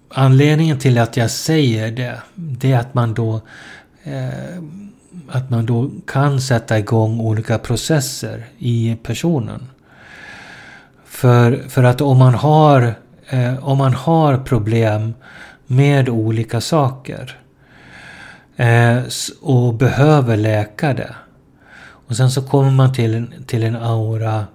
anledningen 0.08 0.78
till 0.78 0.98
att 0.98 1.16
jag 1.16 1.30
säger 1.30 1.90
det, 1.90 2.22
det 2.34 2.72
är 2.72 2.78
att 2.78 2.94
man 2.94 3.14
då 3.14 3.40
eh, 4.04 4.62
att 5.32 5.50
man 5.50 5.66
då 5.66 5.90
kan 6.06 6.40
sätta 6.40 6.78
igång 6.78 7.20
olika 7.20 7.58
processer 7.58 8.46
i 8.58 8.96
personen. 9.02 9.68
För, 11.04 11.64
för 11.68 11.84
att 11.84 12.00
om 12.00 12.18
man 12.18 12.34
har, 12.34 12.94
eh, 13.28 13.68
om 13.68 13.78
man 13.78 13.94
har 13.94 14.38
problem 14.38 15.14
med 15.66 16.08
olika 16.08 16.60
saker 16.60 17.38
eh, 18.56 18.98
och 19.40 19.74
behöver 19.74 20.36
läka 20.36 20.94
det. 20.94 21.14
Och 21.82 22.16
sen 22.16 22.30
så 22.30 22.42
kommer 22.42 22.70
man 22.70 22.92
till, 22.92 23.26
till 23.46 23.62
en 23.62 23.76
aura 23.76 24.46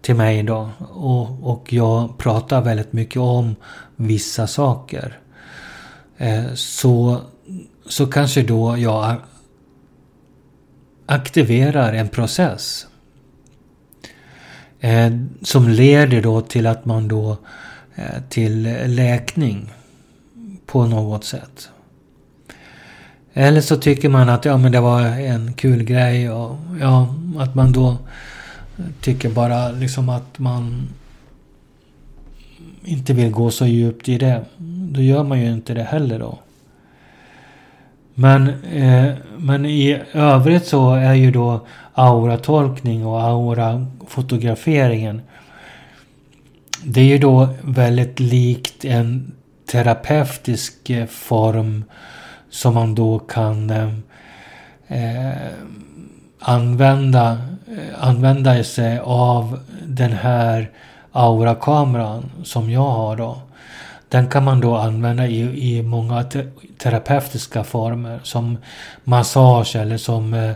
till 0.00 0.14
mig 0.14 0.42
då. 0.42 0.70
Och, 0.90 1.50
och 1.50 1.72
jag 1.72 2.18
pratar 2.18 2.62
väldigt 2.62 2.92
mycket 2.92 3.16
om 3.16 3.56
vissa 3.96 4.46
saker. 4.46 5.18
Eh, 6.16 6.54
så, 6.54 7.20
så 7.88 8.06
kanske 8.06 8.42
då 8.42 8.78
jag 8.78 9.16
aktiverar 11.08 11.92
en 11.92 12.08
process. 12.08 12.86
Eh, 14.80 15.10
som 15.42 15.68
leder 15.68 16.22
då 16.22 16.40
till 16.40 16.66
att 16.66 16.84
man 16.84 17.08
då 17.08 17.36
eh, 17.94 18.22
till 18.28 18.62
läkning 18.86 19.72
på 20.66 20.86
något 20.86 21.24
sätt. 21.24 21.70
Eller 23.32 23.60
så 23.60 23.76
tycker 23.76 24.08
man 24.08 24.28
att 24.28 24.44
ja, 24.44 24.56
men 24.56 24.72
det 24.72 24.80
var 24.80 25.00
en 25.02 25.52
kul 25.52 25.82
grej 25.82 26.30
och 26.30 26.56
ja, 26.80 27.14
att 27.38 27.54
man 27.54 27.72
då 27.72 27.96
tycker 29.00 29.30
bara 29.30 29.70
liksom 29.70 30.08
att 30.08 30.38
man 30.38 30.88
inte 32.84 33.14
vill 33.14 33.30
gå 33.30 33.50
så 33.50 33.66
djupt 33.66 34.08
i 34.08 34.18
det. 34.18 34.44
Då 34.92 35.00
gör 35.00 35.24
man 35.24 35.40
ju 35.40 35.52
inte 35.52 35.74
det 35.74 35.82
heller 35.82 36.18
då. 36.18 36.38
Men, 38.20 38.48
eh, 38.64 39.14
men 39.36 39.66
i 39.66 40.00
övrigt 40.12 40.66
så 40.66 40.94
är 40.94 41.14
ju 41.14 41.30
då 41.30 41.66
auratolkning 41.94 43.06
och 43.06 43.22
aurafotograferingen 43.22 45.22
det 46.84 47.00
är 47.00 47.04
ju 47.04 47.18
då 47.18 47.48
väldigt 47.62 48.20
likt 48.20 48.84
en 48.84 49.32
terapeutisk 49.70 50.90
eh, 50.90 51.06
form 51.06 51.84
som 52.50 52.74
man 52.74 52.94
då 52.94 53.18
kan 53.18 53.70
eh, 53.70 53.88
eh 54.88 55.32
använda, 56.40 57.38
eh, 57.66 58.08
använda 58.08 58.64
sig 58.64 58.98
av 59.04 59.58
den 59.86 60.12
här 60.12 60.70
aurakameran 61.12 62.30
som 62.44 62.70
jag 62.70 62.90
har 62.90 63.16
då. 63.16 63.38
Den 64.08 64.28
kan 64.28 64.44
man 64.44 64.60
då 64.60 64.76
använda 64.76 65.26
i, 65.26 65.76
i 65.76 65.82
många 65.82 66.22
te 66.22 66.44
terapeutiska 66.78 67.64
former 67.64 68.20
som 68.22 68.58
massage 69.04 69.76
eller 69.76 69.96
som, 69.96 70.34
eh, 70.34 70.52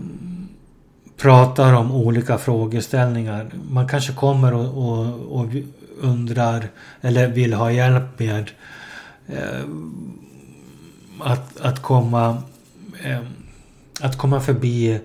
pratar 1.17 1.73
om 1.73 1.93
olika 1.93 2.39
frågeställningar. 2.39 3.51
Man 3.71 3.89
kanske 3.89 4.13
kommer 4.13 4.55
och, 4.55 4.89
och, 4.89 5.41
och 5.41 5.47
undrar 5.97 6.69
eller 7.01 7.29
vill 7.29 7.53
ha 7.53 7.71
hjälp 7.73 8.19
med 8.19 8.51
eh, 9.27 9.65
att, 11.21 11.61
att 11.61 11.83
komma 11.83 12.43
eh, 13.03 13.23
att 14.01 14.19
komma 14.19 14.41
förbi 14.41 15.01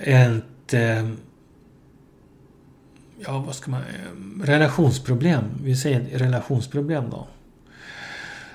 ett 0.00 0.74
eh, 0.74 1.08
ja, 3.18 3.38
vad 3.46 3.54
ska 3.54 3.70
man, 3.70 3.80
eh, 3.80 4.44
relationsproblem. 4.44 5.44
Vi 5.62 5.76
säger 5.76 6.18
relationsproblem 6.18 7.10
då. 7.10 7.26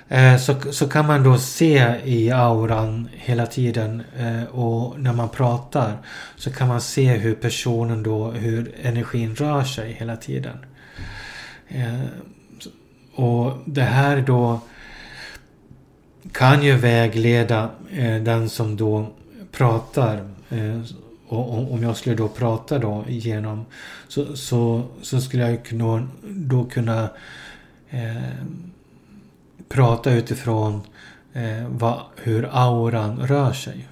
Eh, 0.10 0.38
så, 0.38 0.56
så 0.72 0.90
kan 0.90 1.08
man 1.08 1.24
då 1.24 1.38
se 1.38 1.96
i 2.04 2.32
auran 2.32 3.10
hela 3.14 3.46
tiden 3.46 4.04
eh, 4.18 4.44
och 4.44 5.00
när 5.00 5.14
man 5.14 5.30
pratar 5.30 5.98
så 6.36 6.52
kan 6.52 6.68
man 6.68 6.82
se 6.82 7.14
hur 7.14 7.36
personen 7.36 8.04
då, 8.04 8.32
hur 8.32 8.76
energin 8.82 9.36
rör 9.36 9.64
sig 9.64 9.92
hela 9.94 10.16
tiden. 10.16 10.58
Eh, 11.68 12.02
och 13.16 13.54
det 13.66 13.82
här 13.82 14.22
då 14.22 14.60
kan 16.32 16.64
ju 16.64 16.76
vägleda 16.76 17.70
eh, 17.92 18.16
den 18.16 18.50
som 18.50 18.78
då 18.78 19.08
pratar. 19.52 20.16
Eh, 20.50 20.82
och 21.28 21.74
om 21.74 21.84
jag 21.84 21.98
skulle 21.98 22.16
då 22.16 22.28
prata 22.28 22.80
då 22.80 23.06
igenom 23.08 23.66
så, 24.08 24.36
så, 24.36 24.84
så 25.02 25.22
skulle 25.22 25.50
jag 25.50 25.60
då 26.24 26.66
kunna 26.66 27.10
prata 29.70 30.12
utifrån 30.12 30.82
eh, 31.34 31.68
vad, 31.68 32.00
hur 32.16 32.50
auran 32.52 33.20
rör 33.20 33.54
sig. 33.54 33.88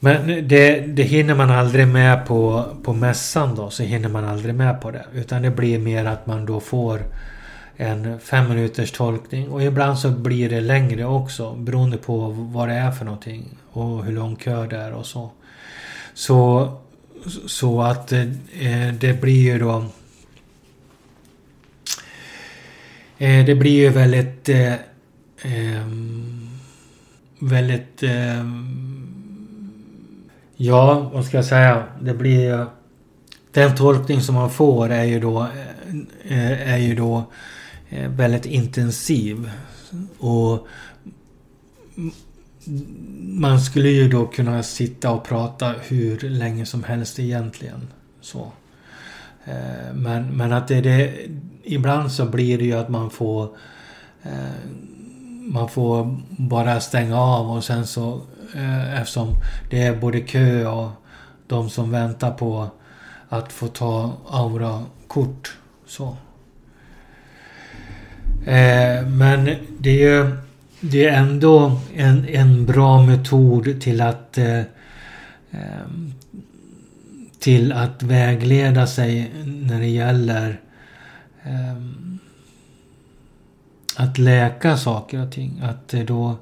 Men 0.00 0.48
det, 0.48 0.80
det 0.80 1.02
hinner 1.02 1.34
man 1.34 1.50
aldrig 1.50 1.88
med 1.88 2.26
på, 2.26 2.64
på 2.82 2.92
mässan 2.92 3.54
då, 3.54 3.70
så 3.70 3.82
hinner 3.82 4.08
man 4.08 4.24
aldrig 4.24 4.54
med 4.54 4.80
på 4.80 4.90
det. 4.90 5.04
Utan 5.14 5.42
det 5.42 5.50
blir 5.50 5.78
mer 5.78 6.04
att 6.04 6.26
man 6.26 6.46
då 6.46 6.60
får 6.60 7.00
en 7.76 8.20
fem 8.20 8.48
minuters 8.48 8.92
tolkning 8.92 9.48
och 9.48 9.62
ibland 9.62 9.98
så 9.98 10.10
blir 10.10 10.48
det 10.48 10.60
längre 10.60 11.04
också 11.04 11.54
beroende 11.54 11.96
på 11.96 12.28
vad 12.28 12.68
det 12.68 12.74
är 12.74 12.90
för 12.90 13.04
någonting 13.04 13.58
och 13.72 14.04
hur 14.04 14.12
lång 14.12 14.36
kö 14.36 14.66
det 14.66 14.76
är 14.76 14.92
och 14.92 15.06
så. 15.06 15.30
Så, 16.14 16.72
så 17.46 17.82
att 17.82 18.12
eh, 18.12 18.92
det 19.00 19.20
blir 19.20 19.52
ju 19.52 19.58
då 19.58 19.84
Eh, 23.22 23.44
det 23.44 23.54
blir 23.54 23.72
ju 23.72 23.88
väldigt... 23.88 24.48
Eh, 24.48 24.72
eh, 25.42 25.86
väldigt... 27.38 28.02
Eh, 28.02 28.46
ja, 30.56 31.10
vad 31.14 31.24
ska 31.24 31.36
jag 31.36 31.44
säga? 31.44 31.84
Det 32.00 32.14
blir... 32.14 32.40
ju... 32.40 32.66
Den 33.52 33.76
tolkning 33.76 34.20
som 34.20 34.34
man 34.34 34.50
får 34.50 34.90
är 34.90 35.04
ju 35.04 35.20
då... 35.20 35.40
Eh, 35.42 36.38
eh, 36.38 36.72
är 36.72 36.78
ju 36.78 36.94
då 36.94 37.24
eh, 37.88 38.10
väldigt 38.10 38.46
intensiv. 38.46 39.50
Och 40.18 40.66
man 43.18 43.60
skulle 43.60 43.88
ju 43.88 44.08
då 44.08 44.26
kunna 44.26 44.62
sitta 44.62 45.10
och 45.10 45.24
prata 45.24 45.74
hur 45.88 46.18
länge 46.20 46.66
som 46.66 46.84
helst 46.84 47.18
egentligen. 47.18 47.88
Så. 48.20 48.52
Eh, 49.44 49.94
men, 49.94 50.36
men 50.36 50.52
att 50.52 50.68
det, 50.68 50.80
det, 50.80 51.14
ibland 51.64 52.12
så 52.12 52.26
blir 52.26 52.58
det 52.58 52.64
ju 52.64 52.72
att 52.72 52.88
man 52.88 53.10
får 53.10 53.48
eh, 54.22 54.30
man 55.42 55.68
får 55.68 56.16
bara 56.28 56.80
stänga 56.80 57.20
av 57.20 57.50
och 57.50 57.64
sen 57.64 57.86
så 57.86 58.20
eh, 58.54 59.00
eftersom 59.00 59.28
det 59.70 59.82
är 59.82 59.96
både 59.96 60.20
kö 60.20 60.66
och 60.66 60.90
de 61.46 61.70
som 61.70 61.90
väntar 61.90 62.30
på 62.30 62.70
att 63.28 63.52
få 63.52 63.66
ta 63.66 64.12
aura-kort. 64.30 65.56
Så. 65.86 66.16
Eh, 68.46 69.06
men 69.06 69.50
det 69.78 69.90
är 69.90 70.10
ju 70.10 70.36
det 70.80 71.04
är 71.04 71.12
ändå 71.12 71.80
en, 71.94 72.28
en 72.28 72.66
bra 72.66 73.02
metod 73.02 73.80
till 73.80 74.00
att 74.00 74.38
eh, 74.38 74.58
eh 75.50 75.86
till 77.38 77.72
att 77.72 78.02
vägleda 78.02 78.86
sig 78.86 79.30
när 79.44 79.80
det 79.80 79.86
gäller 79.86 80.60
Ehm, 81.44 82.18
att 83.96 84.18
läka 84.18 84.76
saker 84.76 85.22
och 85.22 85.32
ting. 85.32 85.60
Att 85.62 85.88
då 86.06 86.36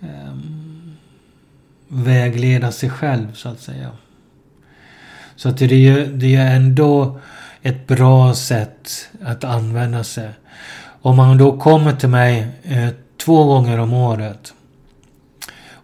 ehm, 0.00 0.96
vägleda 1.88 2.72
sig 2.72 2.90
själv 2.90 3.34
så 3.34 3.48
att 3.48 3.60
säga. 3.60 3.90
Så 5.36 5.48
att 5.48 5.58
det 5.58 5.64
är 5.64 5.74
ju 5.74 6.06
det 6.06 6.36
är 6.36 6.56
ändå 6.56 7.20
ett 7.62 7.86
bra 7.86 8.34
sätt 8.34 9.08
att 9.22 9.44
använda 9.44 10.04
sig. 10.04 10.30
Om 11.00 11.16
man 11.16 11.38
då 11.38 11.58
kommer 11.58 11.92
till 11.92 12.08
mig 12.08 12.48
eh, 12.62 12.88
två 13.24 13.44
gånger 13.44 13.78
om 13.78 13.92
året 13.92 14.54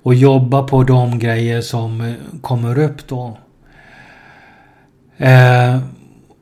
och 0.02 0.14
jobbar 0.14 0.68
på 0.68 0.82
de 0.82 1.18
grejer 1.18 1.60
som 1.60 2.00
eh, 2.00 2.14
kommer 2.40 2.78
upp 2.78 3.08
då. 3.08 3.38
Eh, 5.16 5.78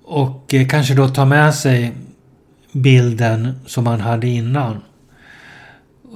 och 0.09 0.55
eh, 0.55 0.67
kanske 0.67 0.95
då 0.95 1.09
ta 1.09 1.25
med 1.25 1.55
sig 1.55 1.93
bilden 2.73 3.61
som 3.67 3.85
man 3.85 4.01
hade 4.01 4.29
innan. 4.29 4.73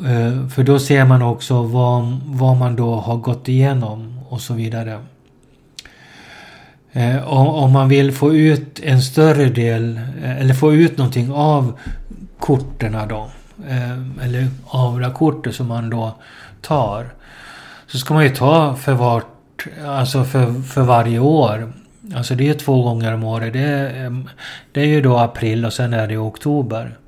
Eh, 0.06 0.48
för 0.48 0.62
då 0.62 0.78
ser 0.78 1.04
man 1.04 1.22
också 1.22 1.62
vad, 1.62 2.20
vad 2.24 2.56
man 2.56 2.76
då 2.76 2.94
har 2.94 3.16
gått 3.16 3.48
igenom 3.48 4.20
och 4.28 4.40
så 4.40 4.54
vidare. 4.54 4.98
Eh, 6.92 7.28
om 7.28 7.72
man 7.72 7.88
vill 7.88 8.12
få 8.12 8.34
ut 8.34 8.80
en 8.82 9.02
större 9.02 9.44
del, 9.44 10.00
eller 10.22 10.54
få 10.54 10.72
ut 10.72 10.98
någonting 10.98 11.32
av 11.32 11.78
korten 12.38 12.96
då. 13.08 13.16
av 13.16 13.30
eller 14.22 14.48
aurakortet 14.70 15.54
som 15.54 15.68
man 15.68 15.90
då 15.90 16.14
tar. 16.60 17.06
Så 17.86 17.98
ska 17.98 18.14
man 18.14 18.24
ju 18.24 18.30
ta 18.30 18.76
för 18.76 18.92
vart, 18.92 19.66
alltså 19.86 20.24
för, 20.24 20.62
för 20.62 20.82
varje 20.82 21.18
år. 21.18 21.72
Alltså 22.14 22.34
det 22.34 22.48
är 22.48 22.54
två 22.54 22.82
gånger 22.82 23.14
om 23.14 23.24
året. 23.24 23.52
Det 23.52 23.58
är, 23.58 24.24
det 24.72 24.80
är 24.80 24.86
ju 24.86 25.00
då 25.00 25.18
april 25.18 25.64
och 25.64 25.72
sen 25.72 25.92
är 25.92 26.08
det 26.08 26.16
oktober. 26.16 26.98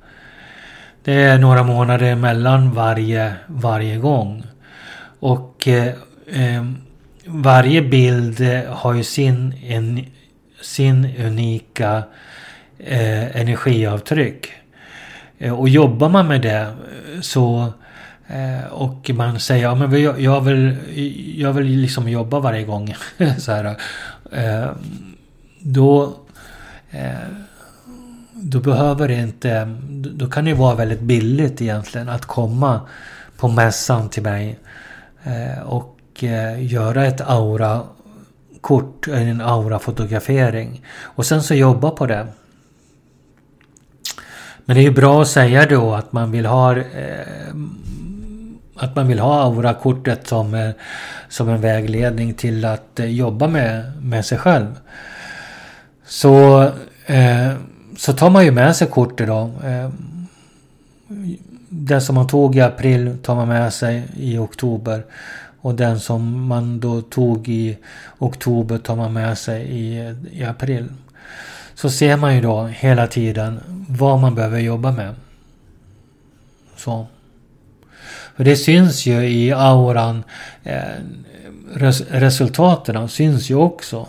Det 1.03 1.13
är 1.13 1.37
några 1.37 1.63
månader 1.63 2.05
emellan 2.05 2.71
varje, 2.71 3.33
varje 3.47 3.97
gång. 3.97 4.43
Och 5.19 5.67
eh, 5.67 6.65
varje 7.25 7.81
bild 7.81 8.41
eh, 8.41 8.73
har 8.73 8.93
ju 8.93 9.03
sin, 9.03 9.53
en, 9.63 10.05
sin 10.61 11.09
unika 11.19 12.03
eh, 12.79 13.41
energiavtryck. 13.41 14.51
Eh, 15.37 15.53
och 15.53 15.69
jobbar 15.69 16.09
man 16.09 16.27
med 16.27 16.41
det 16.41 16.75
så 17.21 17.73
eh, 18.27 18.71
och 18.71 19.09
man 19.13 19.39
säger 19.39 19.63
ja 19.63 19.75
men 19.75 20.01
jag, 20.01 20.21
jag, 20.21 20.41
vill, 20.41 20.75
jag 21.37 21.53
vill 21.53 21.65
liksom 21.65 22.09
jobba 22.09 22.39
varje 22.39 22.63
gång. 22.63 22.95
så 23.37 23.51
här, 23.51 23.75
Eh, 24.31 24.69
då 25.59 26.13
eh, 26.91 27.29
då 28.37 28.59
behöver 28.59 29.07
det 29.07 29.15
inte, 29.21 29.77
då 29.91 30.27
kan 30.27 30.45
det 30.45 30.53
vara 30.53 30.75
väldigt 30.75 31.01
billigt 31.01 31.61
egentligen 31.61 32.09
att 32.09 32.25
komma 32.25 32.81
på 33.37 33.47
mässan 33.47 34.09
till 34.09 34.23
mig 34.23 34.59
eh, 35.23 35.59
och 35.59 36.23
göra 36.57 37.05
ett 37.05 37.21
aura-kort, 37.21 39.07
en 39.07 39.41
aura-fotografering. 39.41 40.85
Och 41.01 41.25
sen 41.25 41.43
så 41.43 41.53
jobba 41.53 41.89
på 41.89 42.05
det. 42.05 42.27
Men 44.65 44.75
det 44.75 44.81
är 44.81 44.83
ju 44.83 44.91
bra 44.91 45.21
att 45.21 45.27
säga 45.27 45.65
då 45.65 45.93
att 45.93 46.13
man 46.13 46.31
vill 46.31 46.45
ha 46.45 46.77
eh, 46.77 47.53
att 48.75 48.95
man 48.95 49.07
vill 49.07 49.19
ha 49.19 49.43
aura-kortet 49.43 50.27
som, 50.27 50.53
eh, 50.53 50.69
som 51.29 51.49
en 51.49 51.61
vägledning 51.61 52.33
till 52.33 52.65
att 52.65 52.99
eh, 52.99 53.05
jobba 53.05 53.47
med, 53.47 53.91
med 54.01 54.25
sig 54.25 54.37
själv. 54.37 54.79
Så, 56.05 56.63
eh, 57.05 57.53
så 57.97 58.13
tar 58.13 58.29
man 58.29 58.45
ju 58.45 58.51
med 58.51 58.75
sig 58.75 58.87
kortet 58.87 59.27
då. 59.27 59.51
Eh, 59.63 59.89
den 61.69 62.01
som 62.01 62.15
man 62.15 62.27
tog 62.27 62.55
i 62.55 62.61
april 62.61 63.17
tar 63.23 63.35
man 63.35 63.47
med 63.47 63.73
sig 63.73 64.03
i 64.17 64.37
oktober. 64.37 65.05
Och 65.61 65.75
den 65.75 65.99
som 65.99 66.47
man 66.47 66.79
då 66.79 67.01
tog 67.01 67.49
i 67.49 67.77
oktober 68.17 68.77
tar 68.77 68.95
man 68.95 69.13
med 69.13 69.37
sig 69.37 69.63
i, 69.63 70.15
i 70.31 70.43
april. 70.43 70.87
Så 71.75 71.89
ser 71.89 72.17
man 72.17 72.35
ju 72.35 72.41
då 72.41 72.63
hela 72.65 73.07
tiden 73.07 73.59
vad 73.89 74.19
man 74.19 74.35
behöver 74.35 74.59
jobba 74.59 74.91
med. 74.91 75.15
Så. 76.75 77.07
För 78.35 78.43
det 78.43 78.55
syns 78.55 79.05
ju 79.05 79.27
i 79.27 79.51
auran. 79.51 80.23
Eh, 80.63 80.79
res, 81.73 82.01
resultaten 82.01 83.09
syns 83.09 83.49
ju 83.49 83.55
också. 83.55 84.07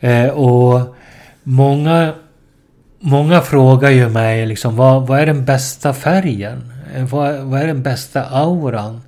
Eh, 0.00 0.28
och 0.28 0.96
många, 1.42 2.14
många 2.98 3.40
frågar 3.40 3.90
ju 3.90 4.08
mig 4.08 4.46
liksom 4.46 4.76
vad, 4.76 5.06
vad 5.06 5.20
är 5.20 5.26
den 5.26 5.44
bästa 5.44 5.94
färgen? 5.94 6.72
Eh, 6.94 7.04
vad, 7.04 7.34
vad 7.34 7.60
är 7.60 7.66
den 7.66 7.82
bästa 7.82 8.24
auran? 8.24 9.00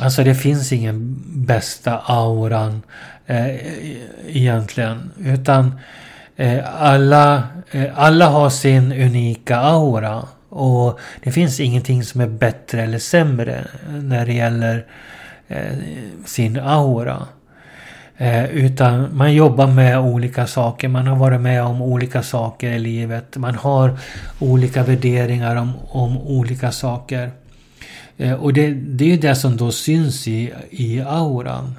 Alltså 0.00 0.24
det 0.24 0.34
finns 0.34 0.72
ingen 0.72 1.16
bästa 1.26 1.98
auran 1.98 2.82
eh, 3.26 3.56
egentligen. 4.26 5.10
Utan 5.18 5.80
eh, 6.36 6.82
alla, 6.82 7.42
eh, 7.70 7.86
alla 7.94 8.26
har 8.26 8.50
sin 8.50 8.92
unika 8.92 9.56
aura. 9.56 10.22
Och 10.48 11.00
det 11.22 11.32
finns 11.32 11.60
ingenting 11.60 12.04
som 12.04 12.20
är 12.20 12.26
bättre 12.26 12.82
eller 12.82 12.98
sämre 12.98 13.64
när 13.88 14.26
det 14.26 14.32
gäller 14.32 14.86
eh, 15.48 15.78
sin 16.24 16.58
aura. 16.60 17.26
Eh, 18.16 18.44
utan 18.44 19.16
man 19.16 19.34
jobbar 19.34 19.66
med 19.66 19.98
olika 19.98 20.46
saker. 20.46 20.88
Man 20.88 21.06
har 21.06 21.16
varit 21.16 21.40
med 21.40 21.62
om 21.62 21.82
olika 21.82 22.22
saker 22.22 22.70
i 22.70 22.78
livet. 22.78 23.36
Man 23.36 23.54
har 23.54 23.98
olika 24.38 24.82
värderingar 24.82 25.56
om, 25.56 25.72
om 25.88 26.18
olika 26.18 26.72
saker. 26.72 27.30
Eh, 28.16 28.32
och 28.32 28.52
det, 28.52 28.74
det 28.74 29.12
är 29.12 29.18
det 29.18 29.34
som 29.34 29.56
då 29.56 29.72
syns 29.72 30.28
i, 30.28 30.52
i 30.70 31.00
auran. 31.00 31.74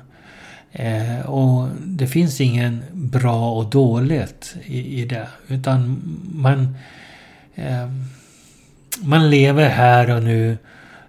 Eh, 0.71 1.19
och 1.19 1.67
det 1.85 2.07
finns 2.07 2.41
ingen 2.41 2.83
bra 2.91 3.51
och 3.51 3.69
dåligt 3.69 4.55
i, 4.65 5.01
i 5.01 5.05
det. 5.05 5.27
Utan 5.47 6.01
man, 6.33 6.77
eh, 7.55 7.89
man 9.01 9.29
lever 9.29 9.69
här 9.69 10.15
och 10.15 10.23
nu 10.23 10.57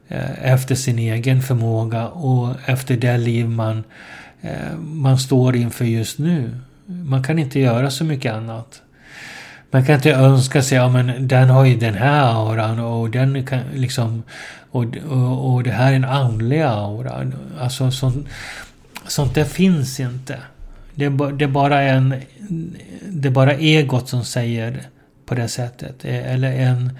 eh, 0.08 0.52
efter 0.52 0.74
sin 0.74 0.98
egen 0.98 1.42
förmåga 1.42 2.08
och 2.08 2.54
efter 2.66 2.96
det 2.96 3.18
liv 3.18 3.48
man, 3.48 3.84
eh, 4.40 4.76
man 4.78 5.18
står 5.18 5.56
inför 5.56 5.84
just 5.84 6.18
nu. 6.18 6.56
Man 6.86 7.22
kan 7.22 7.38
inte 7.38 7.60
göra 7.60 7.90
så 7.90 8.04
mycket 8.04 8.34
annat. 8.34 8.82
Man 9.70 9.84
kan 9.84 9.94
inte 9.94 10.12
önska 10.12 10.62
sig, 10.62 10.76
ja 10.76 10.88
men 10.88 11.28
den 11.28 11.50
har 11.50 11.64
ju 11.64 11.76
den 11.76 11.94
här 11.94 12.34
auran 12.34 12.78
och 12.78 13.10
den 13.10 13.46
kan 13.46 13.60
liksom 13.74 14.22
och, 14.70 14.84
och, 15.10 15.52
och 15.52 15.62
det 15.62 15.70
här 15.70 15.92
är 15.92 15.96
en 15.96 16.04
andlig 16.04 16.60
aura. 16.60 17.32
Alltså 17.60 17.90
sånt, 17.90 18.28
sånt 19.06 19.34
där 19.34 19.44
finns 19.44 20.00
inte. 20.00 20.38
Det 20.94 21.04
är, 21.04 21.32
det 21.32 21.44
är 21.44 21.48
bara 21.48 21.82
en... 21.82 22.14
Det 23.08 23.28
är 23.28 23.32
bara 23.32 23.54
egot 23.54 24.08
som 24.08 24.24
säger 24.24 24.82
på 25.26 25.34
det 25.34 25.48
sättet. 25.48 26.04
Eh, 26.04 26.32
eller 26.32 26.52
en... 26.52 26.98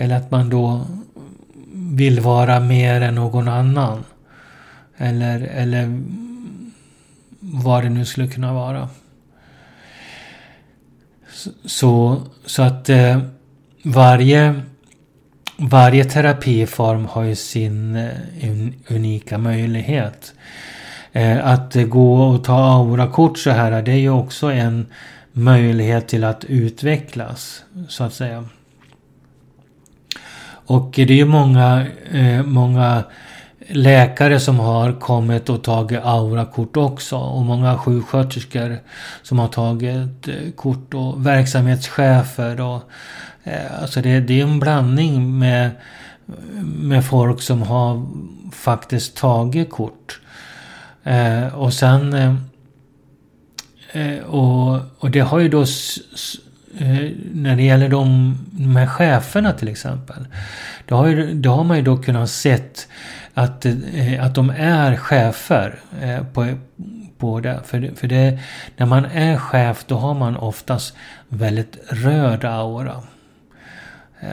Eller 0.00 0.16
att 0.16 0.30
man 0.30 0.50
då 0.50 0.86
vill 1.72 2.20
vara 2.20 2.60
mer 2.60 3.00
än 3.00 3.14
någon 3.14 3.48
annan. 3.48 4.04
Eller, 4.96 5.40
eller 5.40 6.02
vad 7.40 7.82
det 7.82 7.88
nu 7.88 8.04
skulle 8.04 8.28
kunna 8.28 8.52
vara. 8.52 8.88
Så, 11.64 12.22
så 12.46 12.62
att 12.62 12.88
eh, 12.88 13.18
varje 13.82 14.60
varje 15.56 16.04
terapiform 16.04 17.06
har 17.06 17.22
ju 17.22 17.36
sin 17.36 17.96
eh, 17.96 18.94
unika 18.94 19.38
möjlighet. 19.38 20.34
Eh, 21.12 21.46
att 21.46 21.74
gå 21.74 22.22
och 22.22 22.44
ta 22.44 22.72
aurakort 22.72 23.38
så 23.38 23.50
här, 23.50 23.82
det 23.82 23.92
är 23.92 23.96
ju 23.96 24.10
också 24.10 24.46
en 24.46 24.86
möjlighet 25.32 26.08
till 26.08 26.24
att 26.24 26.44
utvecklas, 26.44 27.64
så 27.88 28.04
att 28.04 28.14
säga. 28.14 28.44
Och 30.70 30.90
det 30.94 31.02
är 31.02 31.12
ju 31.12 31.24
många, 31.24 31.86
eh, 32.10 32.42
många 32.42 33.02
läkare 33.68 34.40
som 34.40 34.58
har 34.58 34.92
kommit 34.92 35.48
och 35.48 35.62
tagit 35.62 36.00
aurakort 36.04 36.76
också. 36.76 37.16
Och 37.16 37.42
många 37.42 37.78
sjuksköterskor 37.78 38.78
som 39.22 39.38
har 39.38 39.48
tagit 39.48 40.28
eh, 40.28 40.50
kort 40.56 40.94
och 40.94 41.26
verksamhetschefer 41.26 42.60
och 42.60 42.90
Eh, 43.44 43.82
alltså 43.82 44.02
det, 44.02 44.20
det 44.20 44.40
är 44.40 44.42
en 44.42 44.60
blandning 44.60 45.38
med, 45.38 45.70
med 46.62 47.04
folk 47.04 47.42
som 47.42 47.62
har 47.62 48.06
faktiskt 48.52 49.16
tagit 49.16 49.70
kort. 49.70 50.20
Eh, 51.04 51.54
och 51.54 51.72
sen... 51.74 52.12
Eh, 52.12 52.34
eh 53.92 54.24
och, 54.24 54.80
och 54.98 55.10
det 55.10 55.20
har 55.20 55.38
ju 55.38 55.48
då... 55.48 55.66
Eh, 56.80 57.10
när 57.34 57.56
det 57.56 57.62
gäller 57.62 57.88
de, 57.88 58.36
de 58.50 58.76
här 58.76 58.86
cheferna 58.86 59.52
till 59.52 59.68
exempel. 59.68 60.26
Då 60.86 60.96
har, 60.96 61.06
ju, 61.06 61.34
då 61.34 61.50
har 61.50 61.64
man 61.64 61.76
ju 61.76 61.82
då 61.82 61.96
kunnat 61.96 62.30
sett 62.30 62.88
att, 63.34 63.66
eh, 63.66 64.24
att 64.24 64.34
de 64.34 64.50
är 64.50 64.96
chefer 64.96 65.78
eh, 66.00 66.24
på, 66.24 66.54
på 67.18 67.40
det. 67.40 67.60
För, 67.64 67.90
för 67.96 68.08
det, 68.08 68.38
när 68.76 68.86
man 68.86 69.04
är 69.04 69.36
chef 69.36 69.84
då 69.86 69.96
har 69.96 70.14
man 70.14 70.36
oftast 70.36 70.94
väldigt 71.28 71.76
röd 71.88 72.44
aura. 72.44 73.02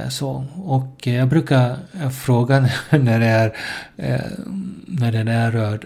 Så, 0.09 0.45
och 0.55 1.07
jag 1.07 1.27
brukar 1.27 1.75
fråga 2.09 2.59
när 2.89 3.19
det 3.19 3.25
är 3.25 3.53
när 4.87 5.11
den 5.11 5.27
är 5.27 5.51
röd. 5.51 5.85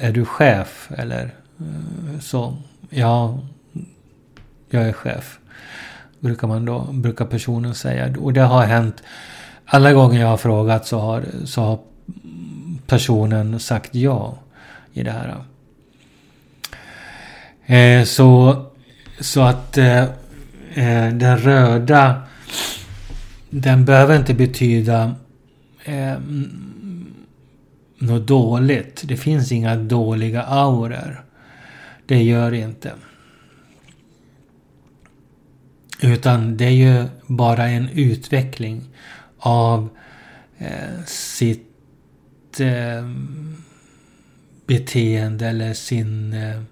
Är 0.00 0.12
du 0.12 0.24
chef? 0.24 0.90
Eller 0.96 1.30
så. 2.20 2.56
Ja, 2.90 3.38
jag 4.74 4.88
är 4.88 4.92
chef. 4.92 5.38
Brukar 6.20 6.48
man 6.48 6.64
då, 6.64 6.88
brukar 6.92 7.24
personen 7.24 7.74
säga. 7.74 8.14
Och 8.18 8.32
det 8.32 8.40
har 8.40 8.64
hänt. 8.64 9.02
Alla 9.66 9.92
gånger 9.92 10.20
jag 10.20 10.28
har 10.28 10.36
frågat 10.36 10.86
så 10.86 10.98
har, 10.98 11.24
så 11.44 11.60
har 11.60 11.78
personen 12.86 13.60
sagt 13.60 13.94
ja 13.94 14.38
i 14.92 15.02
det 15.02 15.10
här. 15.10 15.36
Eh, 17.66 18.04
så, 18.04 18.64
så 19.20 19.40
att 19.40 19.78
eh, 19.78 20.02
eh, 20.74 21.08
den 21.12 21.38
röda 21.38 22.22
den 23.50 23.84
behöver 23.84 24.16
inte 24.16 24.34
betyda 24.34 25.14
eh, 25.84 26.18
något 27.98 28.26
dåligt. 28.26 29.02
Det 29.04 29.16
finns 29.16 29.52
inga 29.52 29.76
dåliga 29.76 30.42
auror. 30.42 31.24
det 32.06 32.22
gör 32.22 32.50
det 32.50 32.58
inte. 32.58 32.92
Utan 36.04 36.56
det 36.56 36.64
är 36.64 36.70
ju 36.70 37.04
bara 37.26 37.68
en 37.68 37.88
utveckling 37.88 38.88
av 39.38 39.88
eh, 40.58 41.04
sitt 41.06 42.60
eh, 42.60 43.08
beteende 44.66 45.46
eller 45.48 45.74
sin, 45.74 46.32
eh, 46.32 46.62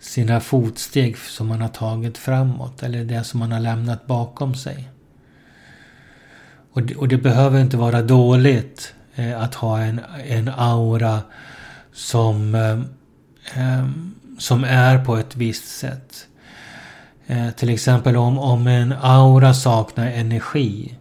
sina 0.00 0.40
fotsteg 0.40 1.18
som 1.18 1.46
man 1.46 1.60
har 1.60 1.68
tagit 1.68 2.18
framåt 2.18 2.82
eller 2.82 3.04
det 3.04 3.24
som 3.24 3.40
man 3.40 3.52
har 3.52 3.60
lämnat 3.60 4.06
bakom 4.06 4.54
sig. 4.54 4.88
Och 6.72 6.82
det, 6.82 6.94
och 6.96 7.08
det 7.08 7.18
behöver 7.18 7.60
inte 7.60 7.76
vara 7.76 8.02
dåligt 8.02 8.94
eh, 9.14 9.42
att 9.42 9.54
ha 9.54 9.80
en, 9.80 10.00
en 10.26 10.48
aura 10.48 11.22
som, 11.92 12.54
eh, 12.54 12.78
eh 13.62 13.88
som 14.38 14.64
är 14.64 15.04
på 15.04 15.16
ett 15.16 15.36
visst 15.36 15.78
sätt. 15.78 16.28
Eh, 17.26 17.50
till 17.50 17.68
exempel 17.68 18.16
om, 18.16 18.38
om 18.38 18.66
en 18.66 18.94
aura 19.00 19.54
saknar 19.54 20.06
energi 20.06 20.94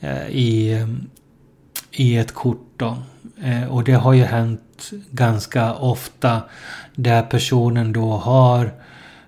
eh, 0.00 0.28
i, 0.28 0.86
i 1.90 2.16
ett 2.16 2.34
kort 2.34 2.72
då. 2.76 2.96
Eh, 3.42 3.64
och 3.64 3.84
det 3.84 3.92
har 3.92 4.12
ju 4.12 4.24
hänt 4.24 4.90
ganska 5.10 5.74
ofta 5.74 6.42
där 6.94 7.22
personen 7.22 7.92
då 7.92 8.12
har 8.12 8.72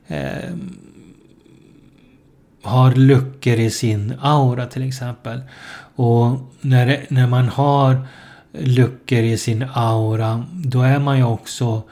eh, 0.07 0.55
har 2.63 2.95
luckor 2.95 3.55
i 3.55 3.71
sin 3.71 4.15
aura 4.21 4.67
till 4.67 4.89
exempel. 4.89 5.43
Och 5.95 6.39
när, 6.61 7.07
när 7.09 7.27
man 7.27 7.49
har 7.49 8.07
luckor 8.53 9.19
i 9.19 9.39
sin 9.39 9.67
aura 9.73 10.45
då 10.53 10.83
är 10.83 10.99
man 10.99 11.17
ju 11.17 11.25
också 11.25 11.65
eh, 11.65 11.83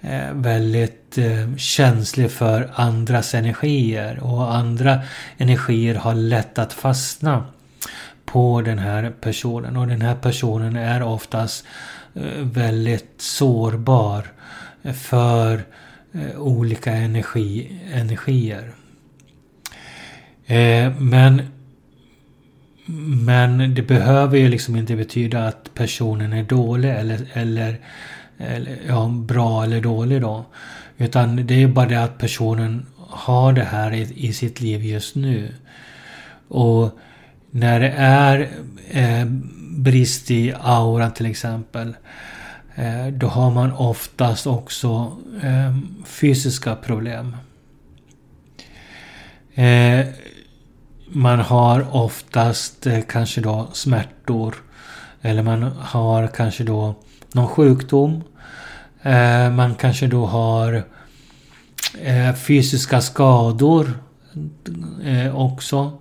Eh, 0.00 0.32
väldigt 0.32 1.18
eh, 1.18 1.56
känslig 1.56 2.30
för 2.30 2.70
andras 2.74 3.34
energier. 3.34 4.18
Och 4.22 4.54
andra 4.54 5.00
energier 5.36 5.94
har 5.94 6.14
lätt 6.14 6.58
att 6.58 6.72
fastna 6.72 7.44
på 8.24 8.62
den 8.62 8.78
här 8.78 9.12
personen. 9.20 9.76
Och 9.76 9.86
den 9.86 10.00
här 10.00 10.14
personen 10.14 10.76
är 10.76 11.02
oftast 11.02 11.64
eh, 12.14 12.42
väldigt 12.42 13.14
sårbar 13.18 14.26
för 14.94 15.64
eh, 16.12 16.38
olika 16.38 16.92
energi, 16.92 17.80
energier. 17.92 18.70
Eh, 20.46 20.92
men 20.98 21.42
men 23.24 23.74
det 23.74 23.82
behöver 23.82 24.38
ju 24.38 24.48
liksom 24.48 24.76
inte 24.76 24.96
betyda 24.96 25.46
att 25.46 25.74
personen 25.74 26.32
är 26.32 26.42
dålig 26.42 26.90
eller, 26.90 27.20
eller, 27.32 27.80
eller 28.38 28.78
ja, 28.88 29.08
bra 29.08 29.64
eller 29.64 29.80
dålig 29.80 30.20
då. 30.20 30.44
Utan 30.98 31.46
det 31.46 31.62
är 31.62 31.68
bara 31.68 31.88
det 31.88 32.02
att 32.02 32.18
personen 32.18 32.86
har 32.96 33.52
det 33.52 33.64
här 33.64 33.92
i, 33.92 34.12
i 34.28 34.32
sitt 34.32 34.60
liv 34.60 34.84
just 34.84 35.14
nu. 35.14 35.54
Och 36.48 36.98
när 37.50 37.80
det 37.80 37.94
är 37.96 38.50
eh, 38.90 39.26
brist 39.76 40.30
i 40.30 40.54
auran 40.60 41.12
till 41.12 41.26
exempel. 41.26 41.96
Eh, 42.74 43.06
då 43.06 43.26
har 43.26 43.50
man 43.50 43.72
oftast 43.72 44.46
också 44.46 45.16
eh, 45.42 45.76
fysiska 46.04 46.76
problem. 46.76 47.36
Eh, 49.54 50.06
man 51.08 51.38
har 51.38 51.96
oftast 51.96 52.86
eh, 52.86 53.00
kanske 53.08 53.40
då 53.40 53.68
smärtor. 53.72 54.54
Eller 55.22 55.42
man 55.42 55.62
har 55.62 56.26
kanske 56.26 56.64
då 56.64 56.94
någon 57.36 57.48
sjukdom. 57.48 58.22
Eh, 59.02 59.50
man 59.50 59.74
kanske 59.74 60.06
då 60.06 60.26
har 60.26 60.82
eh, 62.02 62.34
fysiska 62.34 63.00
skador 63.00 63.86
eh, 65.04 65.36
också. 65.36 65.92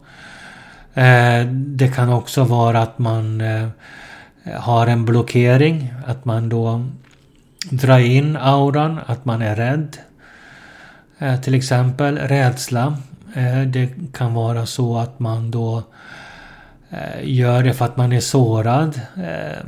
Det 1.51 1.95
kan 1.95 2.13
också 2.13 2.43
vara 2.43 2.81
att 2.81 2.99
man 2.99 3.43
har 4.57 4.87
en 4.87 5.05
blockering. 5.05 5.93
Att 6.07 6.25
man 6.25 6.49
då 6.49 6.85
drar 7.69 7.99
in 7.99 8.37
auran, 8.37 8.99
att 9.05 9.25
man 9.25 9.41
är 9.41 9.55
rädd. 9.55 9.97
Till 11.43 11.55
exempel 11.55 12.17
rädsla. 12.17 12.97
Det 13.67 13.89
kan 14.13 14.33
vara 14.33 14.65
så 14.65 14.97
att 14.97 15.19
man 15.19 15.51
då 15.51 15.83
Eh, 16.95 17.29
gör 17.29 17.63
det 17.63 17.73
för 17.73 17.85
att 17.85 17.97
man 17.97 18.13
är 18.13 18.19
sårad. 18.19 19.01
Eh, 19.17 19.65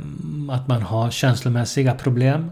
att 0.50 0.68
man 0.68 0.82
har 0.82 1.10
känslomässiga 1.10 1.94
problem. 1.94 2.50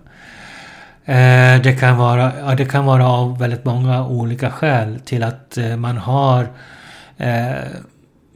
Eh, 1.05 1.63
det 1.63 1.79
kan 1.81 1.97
vara, 1.97 2.33
ja, 2.41 2.55
det 2.55 2.65
kan 2.65 2.85
vara 2.85 3.09
av 3.09 3.39
väldigt 3.39 3.65
många 3.65 4.07
olika 4.07 4.51
skäl 4.51 5.01
till 5.05 5.23
att 5.23 5.59
man 5.79 5.97
har 5.97 6.49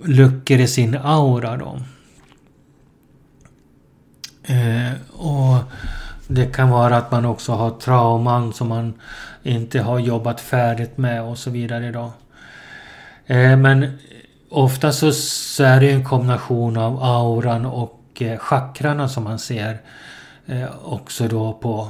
luckor 0.05 0.61
i 0.61 0.66
sin 0.66 0.96
aura 0.96 1.57
då. 1.57 1.79
Eh, 4.42 4.92
och 5.12 5.59
det 6.26 6.46
kan 6.46 6.70
vara 6.70 6.96
att 6.96 7.11
man 7.11 7.24
också 7.24 7.53
har 7.53 7.70
trauman 7.70 8.53
som 8.53 8.68
man 8.68 8.94
inte 9.42 9.81
har 9.81 9.98
jobbat 9.98 10.40
färdigt 10.40 10.98
med 10.98 11.22
och 11.22 11.38
så 11.38 11.50
vidare 11.50 11.92
då. 11.92 12.12
Eh, 13.26 13.57
men 13.57 13.98
ofta 14.51 14.93
så, 14.93 15.13
så 15.13 15.65
är 15.65 15.81
det 15.81 15.91
en 15.91 16.05
kombination 16.05 16.77
av 16.77 17.03
auran 17.03 17.67
och 17.67 18.03
eh, 18.19 18.39
chakrarna 18.39 19.09
som 19.09 19.25
man 19.25 19.39
ser 19.39 19.79
eh, 20.47 20.69
också 20.85 21.29
då 21.29 21.53
på. 21.53 21.89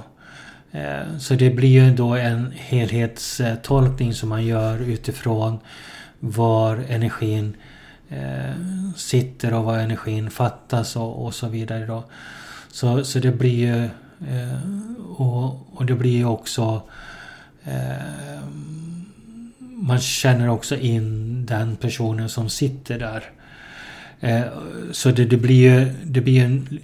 Eh, 0.72 1.18
så 1.18 1.34
det 1.34 1.50
blir 1.50 1.68
ju 1.68 1.94
då 1.94 2.14
en 2.14 2.52
helhetstolkning 2.56 4.14
som 4.14 4.28
man 4.28 4.44
gör 4.44 4.78
utifrån 4.78 5.58
var 6.18 6.76
energin 6.88 7.56
eh, 8.08 8.54
sitter 8.96 9.54
och 9.54 9.64
var 9.64 9.78
energin 9.78 10.30
fattas 10.30 10.96
och, 10.96 11.24
och 11.24 11.34
så 11.34 11.48
vidare. 11.48 11.86
Då. 11.86 12.04
Så, 12.72 13.04
så 13.04 13.18
det 13.18 13.32
blir 13.32 13.58
ju 13.58 13.84
eh, 14.28 14.60
och, 15.16 15.78
och 15.78 15.86
det 15.86 15.94
blir 15.94 16.16
ju 16.16 16.24
också 16.24 16.82
eh, 17.64 18.40
man 19.80 20.00
känner 20.00 20.48
också 20.48 20.76
in 20.76 21.46
den 21.46 21.76
personen 21.76 22.28
som 22.28 22.50
sitter 22.50 22.98
där. 22.98 23.24
Eh, 24.20 24.42
så 24.92 25.10
det, 25.10 25.24
det, 25.24 25.36
blir 25.36 25.78
ju 25.78 25.92
det 26.04 26.20
blir 26.20 26.44
en 26.44 26.78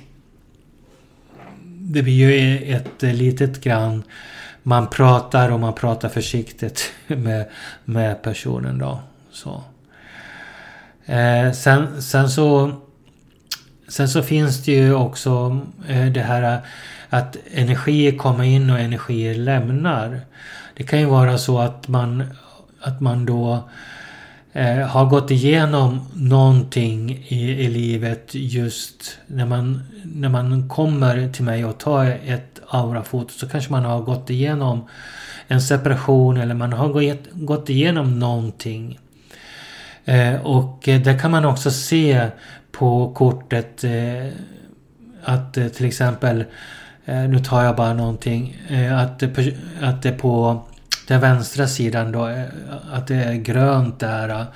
det 1.78 2.02
blir 2.02 2.30
ju 2.30 2.58
ett 2.74 3.02
eh, 3.02 3.14
litet 3.14 3.60
grann 3.60 4.02
man 4.62 4.90
pratar 4.90 5.50
och 5.50 5.60
man 5.60 5.74
pratar 5.74 6.08
försiktigt 6.08 6.92
med, 7.06 7.46
med 7.84 8.22
personen 8.22 8.78
då. 8.78 9.00
Så. 9.30 9.62
Eh, 11.06 11.52
sen, 11.52 12.02
sen 12.02 12.30
så 12.30 12.72
Sen 13.88 14.08
så 14.08 14.22
finns 14.22 14.64
det 14.64 14.72
ju 14.72 14.94
också 14.94 15.60
eh, 15.88 16.06
det 16.06 16.20
här 16.20 16.54
eh, 16.54 16.58
att 17.08 17.36
energier 17.52 18.18
kommer 18.18 18.44
in 18.44 18.70
och 18.70 18.78
energier 18.78 19.34
lämnar. 19.34 20.20
Det 20.76 20.82
kan 20.82 20.98
ju 20.98 21.06
vara 21.06 21.38
så 21.38 21.58
att 21.58 21.88
man, 21.88 22.24
att 22.80 23.00
man 23.00 23.26
då 23.26 23.68
eh, 24.52 24.78
har 24.78 25.06
gått 25.06 25.30
igenom 25.30 26.00
någonting 26.14 27.24
i, 27.28 27.64
i 27.64 27.68
livet 27.68 28.30
just 28.32 29.18
när 29.26 29.46
man, 29.46 29.82
när 30.04 30.28
man 30.28 30.68
kommer 30.68 31.32
till 31.32 31.44
mig 31.44 31.64
och 31.64 31.78
tar 31.78 32.18
ett 32.26 32.60
aurafoto 32.68 33.32
så 33.32 33.48
kanske 33.48 33.72
man 33.72 33.84
har 33.84 34.00
gått 34.00 34.30
igenom 34.30 34.88
en 35.48 35.62
separation 35.62 36.36
eller 36.36 36.54
man 36.54 36.72
har 36.72 36.88
gått, 36.88 37.26
gått 37.32 37.70
igenom 37.70 38.18
någonting. 38.18 38.98
Eh, 40.04 40.34
och 40.34 40.82
där 40.84 41.18
kan 41.18 41.30
man 41.30 41.44
också 41.44 41.70
se 41.70 42.30
på 42.72 43.12
kortet 43.14 43.84
eh, 43.84 44.32
att 45.24 45.56
eh, 45.56 45.66
till 45.66 45.86
exempel 45.86 46.44
eh, 47.04 47.22
nu 47.22 47.38
tar 47.38 47.64
jag 47.64 47.76
bara 47.76 47.94
någonting. 47.94 48.56
Att, 48.92 49.22
att 49.82 50.02
det 50.02 50.12
på 50.12 50.62
den 51.06 51.20
vänstra 51.20 51.66
sidan 51.66 52.12
då, 52.12 52.28
eh, 52.28 52.44
att 52.92 53.06
det 53.06 53.14
är 53.14 53.34
grönt 53.34 53.98
där. 53.98 54.28
Eh, 54.28 54.46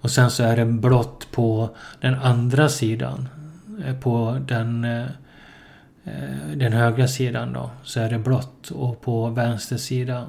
och 0.00 0.10
sen 0.10 0.30
så 0.30 0.42
är 0.42 0.56
det 0.56 0.64
blått 0.64 1.30
på 1.32 1.76
den 2.00 2.14
andra 2.14 2.68
sidan. 2.68 3.28
Eh, 3.86 3.96
på 3.96 4.38
den, 4.46 4.86
den 6.54 6.72
högra 6.72 7.08
sidan 7.08 7.52
då 7.52 7.70
så 7.82 8.00
är 8.00 8.10
det 8.10 8.18
blått 8.18 8.70
och 8.70 9.00
på 9.00 9.28
vänster 9.28 9.76
sida 9.76 10.26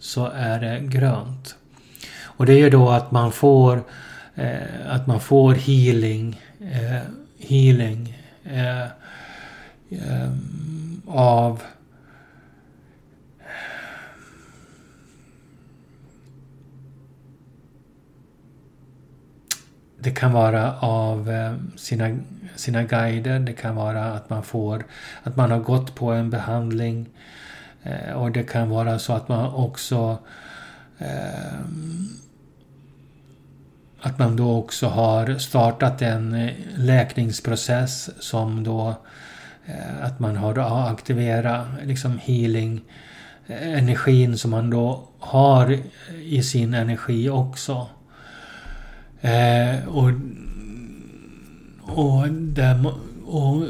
så 0.00 0.26
är 0.26 0.60
det 0.60 0.80
grönt. 0.80 1.56
Och 2.22 2.46
det 2.46 2.52
är 2.52 2.58
ju 2.58 2.70
då 2.70 2.90
att 2.90 3.10
man 3.10 3.32
får 3.32 3.82
att 4.88 5.06
man 5.06 5.20
får 5.20 5.54
healing 5.54 6.40
healing 7.38 8.18
av 11.06 11.62
Det 20.04 20.10
kan 20.10 20.32
vara 20.32 20.78
av 20.80 21.30
eh, 21.30 21.54
sina, 21.76 22.18
sina 22.56 22.82
guider. 22.82 23.38
Det 23.38 23.52
kan 23.52 23.76
vara 23.76 24.04
att 24.04 24.30
man 24.30 24.42
får 24.42 24.84
att 25.22 25.36
man 25.36 25.50
har 25.50 25.58
gått 25.58 25.94
på 25.94 26.12
en 26.12 26.30
behandling 26.30 27.08
eh, 27.82 28.12
och 28.12 28.32
det 28.32 28.42
kan 28.42 28.70
vara 28.70 28.98
så 28.98 29.12
att 29.12 29.28
man 29.28 29.54
också 29.54 30.18
eh, 30.98 31.60
att 34.00 34.18
man 34.18 34.36
då 34.36 34.56
också 34.56 34.86
har 34.86 35.38
startat 35.38 36.02
en 36.02 36.50
läkningsprocess 36.76 38.10
som 38.22 38.64
då 38.64 38.94
att 40.00 40.20
man 40.20 40.36
har 40.36 40.58
aktiverat 40.92 41.66
liksom 41.82 42.18
healing 42.18 42.80
energin 43.46 44.38
som 44.38 44.50
man 44.50 44.70
då 44.70 45.08
har 45.18 45.78
i 46.22 46.42
sin 46.42 46.74
energi 46.74 47.30
också. 47.30 47.88
Eh, 49.24 49.88
och, 49.88 50.10
och, 51.80 52.28
där, 52.28 52.84
och 53.26 53.64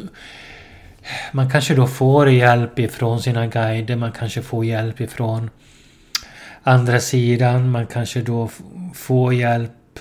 man 1.33 1.51
kanske 1.51 1.75
då 1.75 1.87
får 1.87 2.31
hjälp 2.31 2.79
ifrån 2.79 3.23
sina 3.23 3.47
guider, 3.47 3.97
man 3.97 4.13
kanske 4.13 4.43
får 4.43 4.65
hjälp 4.65 5.01
ifrån 5.01 5.51
andra 6.63 7.01
sidan, 7.01 7.71
man 7.71 7.87
kanske 7.87 8.21
då 8.21 8.49
får 8.95 9.35
hjälp 9.35 9.99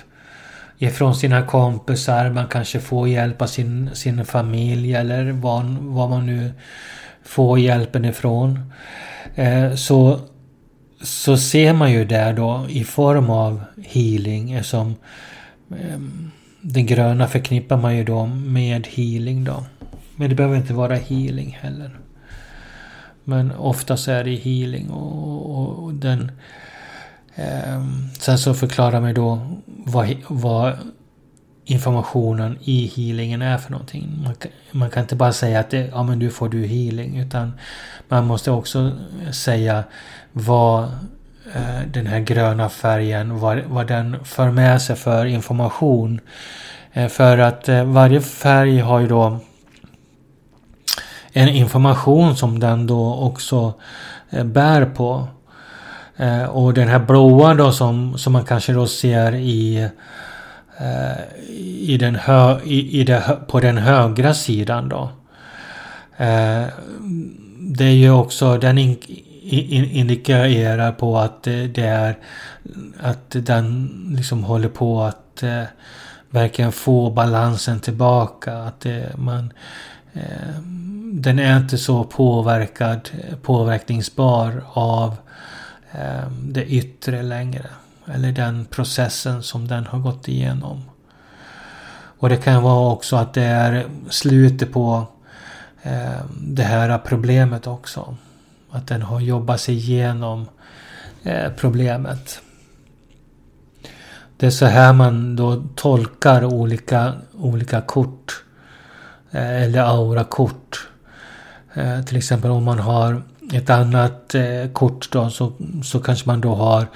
ifrån 0.78 1.14
sina 1.14 1.46
kompisar, 1.46 2.30
man 2.30 2.46
kanske 2.48 2.80
får 2.80 3.08
hjälp 3.08 3.42
av 3.42 3.46
sin, 3.46 3.90
sin 3.94 4.24
familj 4.24 4.94
eller 4.94 5.32
var, 5.32 5.62
man 6.08 6.26
nu 6.26 6.52
får 7.24 7.58
hjälpen 7.58 8.04
ifrån. 8.04 8.72
Eh, 9.34 9.74
så, 9.74 10.20
så 11.02 11.36
ser 11.36 11.72
man 11.72 11.92
ju 11.92 12.04
där 12.04 12.32
då 12.32 12.66
i 12.68 12.84
form 12.84 13.30
av 13.30 13.62
healing 13.76 14.64
som 14.64 14.94
Ehm, 15.80 16.30
den 16.60 16.86
gröna 16.86 17.28
förknippar 17.28 17.76
man 17.76 17.96
ju 17.96 18.04
då 18.04 18.26
med 18.26 18.86
healing 18.86 19.44
då. 19.44 19.64
Men 20.16 20.28
det 20.28 20.34
behöver 20.34 20.56
inte 20.56 20.74
vara 20.74 20.94
healing 20.94 21.58
heller. 21.60 21.98
Men 23.24 23.52
oftast 23.52 24.08
är 24.08 24.24
det 24.24 24.34
healing 24.34 24.90
och, 24.90 25.50
och, 25.50 25.84
och 25.84 25.94
den... 25.94 26.32
Eh, 27.34 27.84
sen 28.18 28.38
så 28.38 28.54
förklarar 28.54 29.00
man 29.00 29.14
då 29.14 29.40
vad, 29.66 30.16
vad 30.28 30.76
informationen 31.64 32.58
i 32.60 32.86
healingen 32.96 33.42
är 33.42 33.58
för 33.58 33.70
någonting. 33.70 34.22
Man, 34.24 34.34
man, 34.70 34.90
kan 34.90 35.02
inte 35.02 35.16
bara 35.16 35.32
säga 35.32 35.60
att 35.60 35.70
det, 35.70 35.88
ja 35.92 36.02
men 36.02 36.18
nu 36.18 36.30
får 36.30 36.48
du 36.48 36.66
healing 36.66 37.18
utan 37.18 37.52
man 38.08 38.26
måste 38.26 38.50
också 38.50 38.92
säga 39.32 39.84
vad 40.32 40.88
Eh, 41.54 41.86
den 41.86 42.06
här 42.06 42.20
gröna 42.20 42.68
färgen, 42.68 43.38
vad, 43.38 43.58
vad 43.66 43.86
den 43.86 44.24
för 44.24 44.50
med 44.50 44.82
sig 44.82 44.96
för 44.96 45.26
information. 45.26 46.20
Eh, 46.92 47.08
för 47.08 47.38
att 47.38 47.68
eh, 47.68 47.84
varje 47.84 48.20
färg 48.20 48.78
har 48.78 49.00
ju 49.00 49.08
då 49.08 49.38
en 51.32 51.48
information 51.48 52.36
som 52.36 52.60
den 52.60 52.86
då 52.86 53.14
också 53.14 53.74
bär 54.44 54.84
på. 54.84 55.28
Och 56.48 56.74
den 56.74 56.88
här 56.88 56.98
blåa 56.98 57.54
då 57.54 57.72
som, 57.72 58.18
som 58.18 58.32
man 58.32 58.44
kanske 58.44 58.72
då 58.72 58.86
ser 58.86 59.34
i 59.34 59.88
i 61.80 61.96
den 62.00 62.14
hö, 62.14 62.60
i, 62.64 63.00
i 63.00 63.04
det, 63.04 63.38
på 63.48 63.60
den 63.60 63.78
högra 63.78 64.34
sidan 64.34 64.88
då. 64.88 65.10
det 67.58 67.84
är 67.84 67.94
ju 67.94 68.10
också, 68.10 68.58
den 68.58 68.78
indikerar 69.44 70.92
på 70.92 71.18
att 71.18 71.46
eh, 71.46 71.62
det 71.62 71.86
är 71.86 72.18
att 73.00 73.30
den 73.30 73.90
liksom 74.16 74.44
håller 74.44 74.68
på 74.68 75.02
att 75.02 75.42
eh, 75.42 75.62
verkligen 76.30 76.72
få 76.72 77.10
balansen 77.10 77.80
tillbaka. 77.80 78.58
Att 78.58 78.80
det, 78.80 79.12
man 79.16 79.52
eh, 80.12 80.60
den 81.12 81.38
är 81.38 81.56
inte 81.56 81.78
så 81.78 82.04
påverkad, 82.04 83.10
påverkningsbar 83.42 84.64
av 84.72 85.16
eh, 85.92 86.30
det 86.40 86.64
yttre 86.64 87.22
längre. 87.22 87.66
Eller 88.06 88.32
den 88.32 88.64
processen 88.64 89.42
som 89.42 89.68
den 89.68 89.86
har 89.86 89.98
gått 89.98 90.28
igenom. 90.28 90.82
Och 92.18 92.28
det 92.28 92.36
kan 92.36 92.62
vara 92.62 92.92
också 92.92 93.16
att 93.16 93.34
det 93.34 93.42
är 93.42 93.86
slutet 94.10 94.72
på 94.72 95.06
eh, 95.82 96.24
det 96.40 96.62
här 96.62 96.98
problemet 96.98 97.66
också. 97.66 98.16
Att 98.74 98.86
den 98.86 99.02
har 99.02 99.20
jobbat 99.20 99.60
sig 99.60 99.74
igenom 99.74 100.46
eh, 101.22 101.52
problemet. 101.56 102.40
Det 104.36 104.46
är 104.46 104.50
så 104.50 104.66
här 104.66 104.92
man 104.92 105.36
då 105.36 105.64
tolkar 105.74 106.44
olika, 106.44 107.12
olika 107.32 107.80
kort. 107.80 108.44
Eh, 109.30 109.62
eller 109.62 109.82
aurakort. 109.82 110.88
Eh, 111.74 112.02
till 112.02 112.16
exempel 112.16 112.50
om 112.50 112.64
man 112.64 112.78
har 112.78 113.22
ett 113.52 113.70
annat 113.70 114.34
kort 114.72 115.12
då 115.12 115.30
så, 115.30 115.52
så 115.84 116.00
kanske 116.00 116.28
man 116.28 116.40
då 116.40 116.54
har 116.54 116.86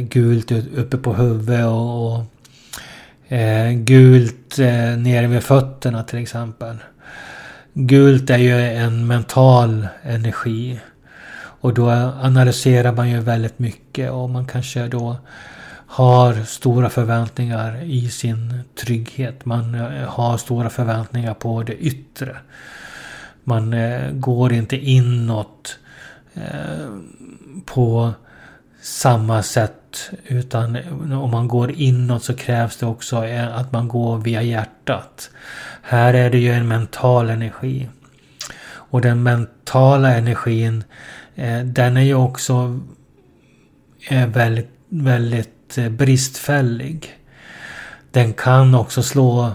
gult 0.00 0.52
uppe 0.52 0.96
på 0.96 1.14
huvudet 1.14 1.66
och, 1.66 2.14
och 2.14 2.24
gult 3.74 4.58
nere 4.98 5.26
vid 5.26 5.42
fötterna 5.42 6.02
till 6.02 6.18
exempel. 6.18 6.76
Gult 7.74 8.30
är 8.30 8.38
ju 8.38 8.60
en 8.60 9.06
mental 9.06 9.88
energi. 10.02 10.80
Och 11.60 11.74
då 11.74 11.90
analyserar 12.22 12.92
man 12.92 13.10
ju 13.10 13.20
väldigt 13.20 13.58
mycket 13.58 14.10
och 14.10 14.30
man 14.30 14.46
kanske 14.46 14.88
då 14.88 15.16
har 15.92 16.44
stora 16.44 16.90
förväntningar 16.90 17.82
i 17.82 18.10
sin 18.10 18.62
trygghet. 18.80 19.44
Man 19.44 19.74
eh, 19.74 20.08
har 20.08 20.36
stora 20.36 20.70
förväntningar 20.70 21.34
på 21.34 21.62
det 21.62 21.76
yttre. 21.76 22.36
Man 23.44 23.72
eh, 23.72 24.10
går 24.12 24.52
inte 24.52 24.76
inåt 24.76 25.78
eh, 26.34 26.88
på 27.64 28.12
samma 28.82 29.42
sätt. 29.42 30.10
Utan 30.26 30.78
om 31.12 31.30
man 31.30 31.48
går 31.48 31.70
inåt 31.70 32.24
så 32.24 32.34
krävs 32.34 32.76
det 32.76 32.86
också 32.86 33.16
att 33.52 33.72
man 33.72 33.88
går 33.88 34.18
via 34.18 34.42
hjärtat. 34.42 35.30
Här 35.82 36.14
är 36.14 36.30
det 36.30 36.38
ju 36.38 36.52
en 36.52 36.68
mental 36.68 37.30
energi. 37.30 37.88
Och 38.62 39.00
den 39.00 39.22
mentala 39.22 40.14
energin 40.14 40.84
Eh, 41.40 41.64
den 41.64 41.96
är 41.96 42.00
ju 42.00 42.14
också 42.14 42.80
eh, 44.08 44.26
väldigt, 44.26 44.70
väldigt 44.88 45.78
eh, 45.78 45.88
bristfällig. 45.88 47.16
Den 48.10 48.32
kan 48.32 48.74
också 48.74 49.02
slå, 49.02 49.50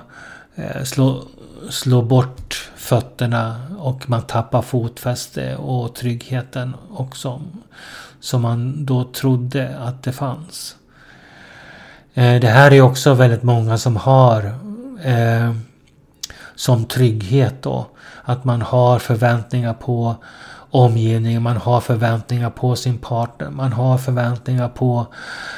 slå, 0.84 1.24
slå 1.70 2.02
bort 2.02 2.72
fötterna 2.76 3.68
och 3.80 4.10
man 4.10 4.22
tappar 4.22 4.62
fotfäste 4.62 5.56
och 5.56 5.96
tryggheten 5.96 6.76
också. 6.90 7.42
Som 8.20 8.42
man 8.42 8.86
då 8.86 9.04
trodde 9.04 9.78
att 9.80 10.04
det 10.04 10.12
fanns. 10.12 10.76
Det 12.14 12.48
här 12.48 12.74
är 12.74 12.82
också 12.82 13.14
väldigt 13.14 13.44
många 13.44 13.78
som 13.78 13.96
har 13.96 14.54
som 16.56 16.86
trygghet 16.86 17.62
då. 17.62 17.88
Att 18.24 18.44
man 18.44 18.62
har 18.62 19.00
förväntningar 19.00 19.74
på 19.74 20.16
omgivningen, 20.72 21.44
man 21.44 21.58
har 21.58 21.82
förväntningar 21.82 22.50
på 22.50 22.76
sin 22.76 22.98
partner, 22.98 23.50
man 23.50 23.74
har 23.74 23.98
förväntningar 23.98 24.70
på 24.70 25.08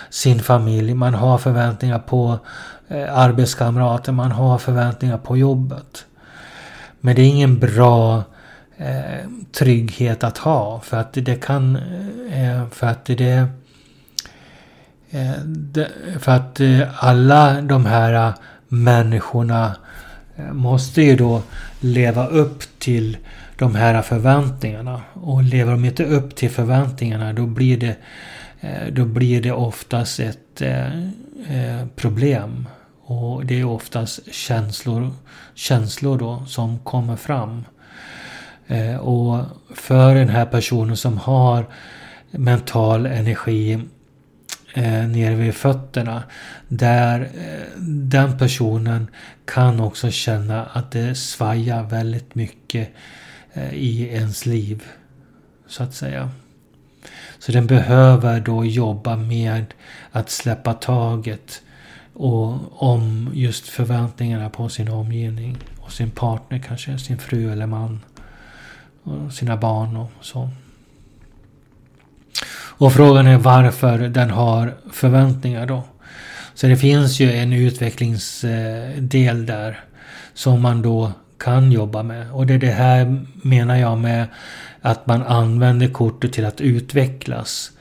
sin 0.10 0.40
familj, 0.40 0.94
man 0.94 1.14
har 1.14 1.38
förväntningar 1.38 2.00
på 2.00 2.40
eh, 2.88 3.18
arbetskamrater, 3.18 4.12
man 4.12 4.32
har 4.32 4.58
förväntningar 4.58 5.18
på 5.18 5.38
jobbet. 5.38 6.06
Men 7.00 7.16
det 7.16 7.22
är 7.22 7.30
ingen 7.30 7.60
bra 7.60 8.24
eh, 8.78 9.30
trygghet 9.58 10.24
att 10.24 10.38
ha. 10.38 10.80
För 10.80 10.98
att 10.98 11.14
det 11.14 11.36
kan... 11.36 11.76
Eh, 12.32 12.70
för 12.72 12.88
att 12.88 13.06
det... 13.06 13.48
Eh, 15.10 15.32
för 16.20 16.32
att 16.32 16.60
eh, 16.60 17.06
alla 17.06 17.62
de 17.62 17.86
här 17.86 18.14
eh, 18.14 18.34
människorna 18.68 19.76
Eh, 20.38 20.54
måste 20.54 21.02
ju 21.02 21.16
då 21.16 21.42
leva 21.80 22.28
upp 22.28 22.80
till 22.80 23.18
de 23.58 23.76
här 23.76 24.02
förväntningarna. 24.02 25.02
Och 25.14 25.44
lever 25.44 25.72
de 25.72 25.86
inte 25.86 26.06
upp 26.06 26.36
till 26.36 26.50
förväntningarna 26.50 27.34
då 27.34 27.46
blir 27.46 27.78
det, 27.78 27.96
eh, 28.62 28.88
då 28.92 29.06
blir 29.06 29.42
det 29.42 29.52
oftast 29.52 30.20
ett 30.20 30.62
eh, 30.62 31.86
problem. 31.96 32.68
Och 33.04 33.46
det 33.46 33.60
är 33.60 33.66
oftast 33.66 34.34
känslor, 34.34 35.12
känslor 35.54 36.18
då 36.18 36.46
som 36.48 36.80
kommer 36.80 37.16
fram. 37.16 37.64
Och 39.00 39.44
för 39.76 40.16
den 40.16 40.30
här 40.30 40.46
personen 40.46 40.98
som 40.98 41.18
har 41.18 41.66
mental 42.32 43.06
energi 43.06 43.80
eh, 44.78 45.08
nere 45.08 45.36
vid 45.36 45.56
fötterna. 45.56 46.24
Där 46.68 47.22
eh, 47.22 47.82
den 47.82 48.38
personen 48.38 49.08
kan 49.46 49.80
också 49.80 50.12
känna 50.12 50.66
att 50.66 50.92
det 50.92 51.16
svajar 51.16 51.84
väldigt 51.84 52.36
mycket 52.36 52.90
eh, 53.54 53.74
i 53.74 54.08
ens 54.08 54.46
liv. 54.46 54.84
Så 55.68 55.84
att 55.84 55.94
säga. 55.94 56.30
Så 57.40 57.52
den 57.52 57.68
behöver 57.68 58.40
då 58.40 58.66
jobba 58.66 59.16
med 59.16 59.66
att 60.12 60.30
släppa 60.30 60.74
taget 60.74 61.62
och 62.14 62.84
om 62.84 63.32
just 63.34 63.68
förväntningarna 63.68 64.50
på 64.50 64.70
sin 64.70 64.90
omgivning 64.90 65.58
och 65.80 65.92
sin 65.92 66.12
partner 66.12 66.60
kanske, 66.68 66.98
sin 66.98 67.18
fru 67.18 67.52
eller 67.52 67.68
man. 67.68 68.00
Och 69.04 69.34
sina 69.34 69.58
barn 69.58 69.98
och 69.98 70.12
så. 70.22 70.50
Och 72.80 72.94
frågan 72.94 73.28
är 73.28 73.38
varför 73.38 74.00
den 74.00 74.30
har 74.30 74.74
förväntningar 74.92 75.66
då. 75.66 75.84
Så 76.54 76.68
det 76.68 76.78
finns 76.78 77.20
ju 77.20 77.32
en 77.32 77.54
utvecklingsdel 77.54 79.46
där 79.46 79.80
som 80.34 80.62
man 80.62 80.82
då 80.82 81.12
kan 81.40 81.72
jobba 81.72 82.04
med. 82.04 82.32
Och 82.32 82.48
det 82.48 82.54
är 82.54 82.58
det 82.58 82.72
här 82.72 83.26
menar 83.34 83.76
jag 83.76 83.98
med 83.98 84.26
att 84.82 85.08
man 85.08 85.24
använder 85.24 85.88
kortet 85.88 86.34
till 86.34 86.46
att 86.46 86.62
utvecklas. 86.62 87.72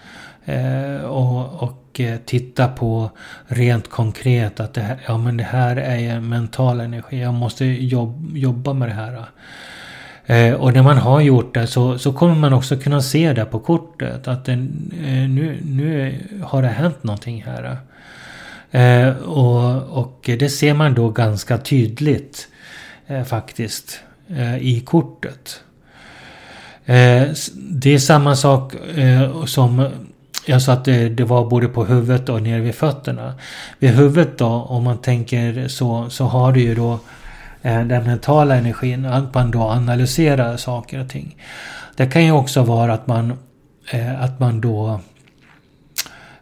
Eh, 0.45 1.05
och, 1.05 1.63
och 1.63 2.01
eh, 2.01 2.19
titta 2.27 2.69
på 2.69 3.11
rent 3.47 3.91
konkret 3.91 4.61
att 4.61 4.75
det 4.75 4.81
här, 4.81 4.99
ja, 5.07 5.19
men 5.19 5.37
det 5.37 5.45
här 5.45 5.77
är 5.77 5.99
en 5.99 6.29
mental 6.29 6.81
energi. 6.81 7.21
Jag 7.21 7.35
måste 7.35 7.65
jobb, 7.65 8.37
jobba 8.37 8.73
med 8.73 8.89
det 8.89 8.95
här. 8.95 9.25
Eh, 10.27 10.55
och 10.55 10.73
när 10.73 10.83
man 10.83 10.99
har 10.99 11.21
gjort 11.21 11.55
det 11.55 11.67
så, 11.67 11.99
så 11.99 12.13
kommer 12.13 12.35
man 12.35 12.53
också 12.53 12.77
kunna 12.77 13.03
se 13.03 13.33
det 13.33 13.45
på 13.45 13.59
kortet. 13.59 14.29
Att 14.29 14.45
det, 14.45 14.53
eh, 14.53 15.29
nu, 15.29 15.59
nu 15.65 16.15
har 16.43 16.63
det 16.63 16.69
hänt 16.69 17.05
någonting 17.05 17.45
här. 17.47 17.77
Eh, 18.71 19.17
och, 19.17 19.83
och 19.99 20.21
det 20.23 20.49
ser 20.49 20.75
man 20.75 20.95
då 20.95 21.11
ganska 21.11 21.59
tydligt 21.59 22.49
eh, 23.07 23.25
faktiskt 23.25 24.01
eh, 24.29 24.57
i 24.57 24.81
kortet. 24.81 25.61
Eh, 26.85 27.29
det 27.55 27.95
är 27.95 27.99
samma 27.99 28.37
sak 28.37 28.75
eh, 28.97 29.45
som 29.45 29.89
jag 30.47 30.63
sa 30.63 30.73
att 30.73 30.85
det, 30.85 31.09
det, 31.09 31.25
var 31.25 31.45
både 31.45 31.69
på 31.69 31.85
huvudet 31.85 32.29
och 32.29 32.43
nere 32.43 32.61
vid 32.61 32.75
fötterna. 32.75 33.35
Vid 33.79 33.91
huvudet 33.91 34.39
då, 34.39 34.47
om 34.47 34.85
man 34.85 34.99
tänker 34.99 35.69
så, 35.69 36.11
så 36.11 36.25
har 36.25 36.53
du 36.53 36.61
ju 36.61 36.75
då 36.75 36.93
eh, 36.93 36.99
Eh, 37.67 37.85
den 37.85 38.05
mentala 38.05 38.57
energin, 38.57 39.07
att 39.07 39.35
man 39.35 39.51
då 39.51 39.63
analyserar 39.63 40.57
saker 40.57 41.01
och 41.01 41.09
ting. 41.09 41.37
Det 41.97 42.07
kan 42.07 42.25
ju 42.25 42.33
också 42.33 42.63
vara 42.63 42.95
att 42.95 43.07
man, 43.07 43.39
eh, 43.91 44.23
att 44.23 44.41
man 44.41 44.61
då 44.61 45.01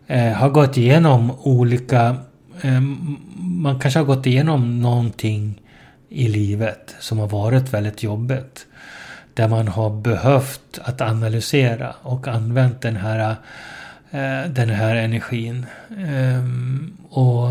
eh, 0.06 0.32
har 0.32 0.48
gått 0.48 0.76
igenom 0.76 1.30
olika... 1.30 2.16
man 3.36 3.80
kanske 3.80 4.00
har 4.00 4.06
gått 4.06 4.26
igenom 4.26 4.82
någonting 4.82 5.60
i 6.08 6.28
livet 6.28 6.94
som 7.00 7.18
har 7.18 7.28
varit 7.28 7.74
väldigt 7.74 8.02
jobbigt. 8.02 8.66
Där 9.34 9.48
man 9.48 9.68
har 9.68 9.90
behövt 9.90 10.78
att 10.84 11.00
analysera 11.00 11.94
och 12.02 12.28
använt 12.28 12.80
den 12.80 12.96
här, 12.96 13.36
eh, 14.10 14.50
den 14.50 14.70
här 14.70 14.96
energin. 14.96 15.66
Ehm, 16.06 16.96
och 17.10 17.48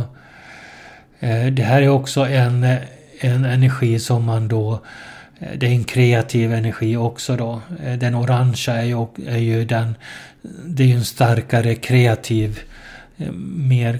eh, 1.19 1.45
det 1.45 1.63
här 1.63 1.81
är 1.81 1.89
också 1.89 2.25
en, 2.25 2.77
en 3.23 3.45
energi 3.45 3.99
som 3.99 4.23
man 4.23 4.47
då 4.47 4.79
eh, 5.39 5.57
det 5.57 5.67
är 5.67 5.71
en 5.71 5.83
kreativ 5.83 6.53
energi 6.53 6.97
också 6.97 7.35
då. 7.35 7.61
Eh, 7.83 7.93
den 7.97 8.15
orangea 8.15 8.75
är 8.75 8.83
ju, 8.83 9.07
är 9.27 9.37
ju 9.37 9.65
den... 9.65 9.95
Det 10.65 10.83
är 10.83 10.87
ju 10.87 10.95
en 10.95 11.05
starkare 11.05 11.75
kreativ... 11.75 12.59
Eh, 13.17 13.31
mer, 13.55 13.99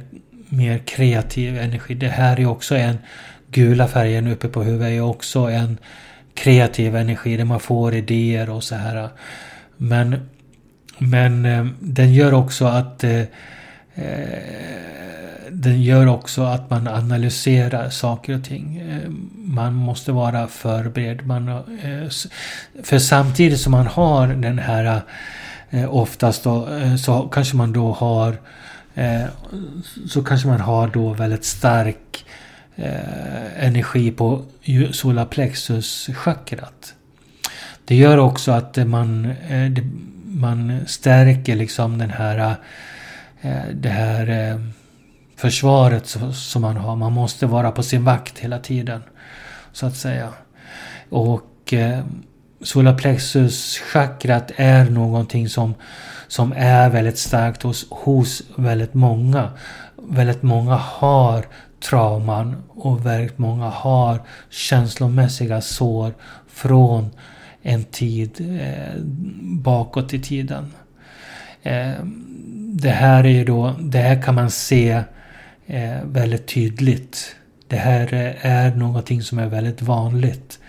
mer 0.49 0.78
kreativ 0.78 1.57
energi. 1.57 1.93
Det 1.93 2.07
här 2.07 2.39
är 2.39 2.45
också 2.45 2.76
en 2.76 2.97
gula 3.51 3.88
färgen 3.88 4.28
uppe 4.28 4.47
på 4.47 4.63
huvudet 4.63 4.88
är 4.88 5.01
också 5.01 5.39
en 5.39 5.78
kreativ 6.34 6.95
energi 6.95 7.38
där 7.38 7.45
man 7.45 7.59
får 7.59 7.95
idéer 7.95 8.49
och 8.49 8.63
så 8.63 8.76
här. 8.76 9.09
Men, 9.78 10.30
men 10.97 11.43
den 11.80 12.13
gör 12.13 12.34
också 12.34 12.65
att 12.65 13.03
eh, 13.03 13.24
den 15.52 15.82
gör 15.82 16.08
också 16.08 16.44
att 16.44 16.70
man 16.70 16.88
analyserar 16.88 17.89
saker 17.89 18.36
och 18.36 18.44
ting. 18.44 18.78
Eh, 18.78 19.10
man 19.36 19.74
måste 19.74 20.12
vara 20.12 20.48
förberedd. 20.48 21.28
Man, 21.28 21.48
eh, 21.48 22.10
för 22.84 23.00
samtidigt 23.00 23.60
som 23.60 23.72
man 23.72 23.88
har 23.88 24.28
den 24.28 24.60
här 24.60 25.02
eh, 25.70 25.96
oftast 25.96 26.44
då, 26.44 26.68
så 27.00 27.22
kanske 27.22 27.56
man 27.56 27.74
då 27.74 27.91
har 27.91 28.38
så 30.08 30.24
kanske 30.24 30.48
man 30.48 30.62
har 30.62 30.88
då 30.88 31.14
väldigt 31.14 31.46
stark 31.46 32.26
energi 33.56 34.12
på 34.12 34.41
solarplexus-chakrat. 34.91 36.94
Det 37.86 37.96
gör 37.96 38.18
också 38.18 38.52
att 38.52 38.88
man, 38.88 39.34
man 40.26 40.80
stärker 40.88 41.56
liksom 41.56 41.98
den 41.98 42.10
här, 42.10 42.56
det 43.74 43.89
här 43.89 44.52
eh, 44.52 44.60
försvaret 45.44 46.18
som 46.34 46.62
man 46.62 46.78
har. 46.78 46.96
Man 46.96 47.14
måste 47.14 47.46
vara 47.46 47.72
på 47.72 47.84
sin 47.84 48.04
vakt 48.04 48.39
hela 48.39 48.60
tiden. 48.60 49.04
Så 49.72 49.86
att 49.86 49.96
säga. 49.96 50.30
Och 51.10 51.74
eh, 51.74 52.06
solarplexus-chakrat 52.62 54.52
är 54.56 54.89
någonting 54.89 55.50
som, 55.50 55.76
som 56.28 56.54
är 56.58 56.89
väldigt 56.89 57.18
starkt 57.18 57.64
hos, 57.64 57.86
hos 57.89 58.44
väldigt 58.56 58.94
många. 58.94 59.52
Väldigt 60.10 60.44
många 60.44 60.76
har 60.76 61.46
trauman 61.89 62.64
och 62.70 63.06
väldigt 63.06 63.38
många 63.38 63.70
har 63.70 64.22
känslomässiga 64.50 65.62
sår 65.62 66.14
från 66.48 67.10
en 67.62 67.84
tid 67.84 68.60
eh, 68.62 69.02
bakåt 69.41 70.14
i 70.14 70.20
tiden. 70.20 70.74
Eh, 71.64 71.94
det 72.74 72.89
här 72.89 73.24
är 73.24 73.30
ju 73.30 73.46
då, 73.46 73.76
det 73.80 73.98
här 73.98 74.22
kan 74.22 74.36
man 74.36 74.52
se 74.52 75.04
eh, 75.68 76.03
väldigt 76.03 76.47
tydligt. 76.47 77.36
Det 77.68 77.76
här 77.76 78.14
eh, 78.14 78.45
är 78.45 78.76
någonting 78.76 79.22
som 79.22 79.39
är 79.39 79.47
väldigt 79.47 79.82
vanligt. 79.82 80.59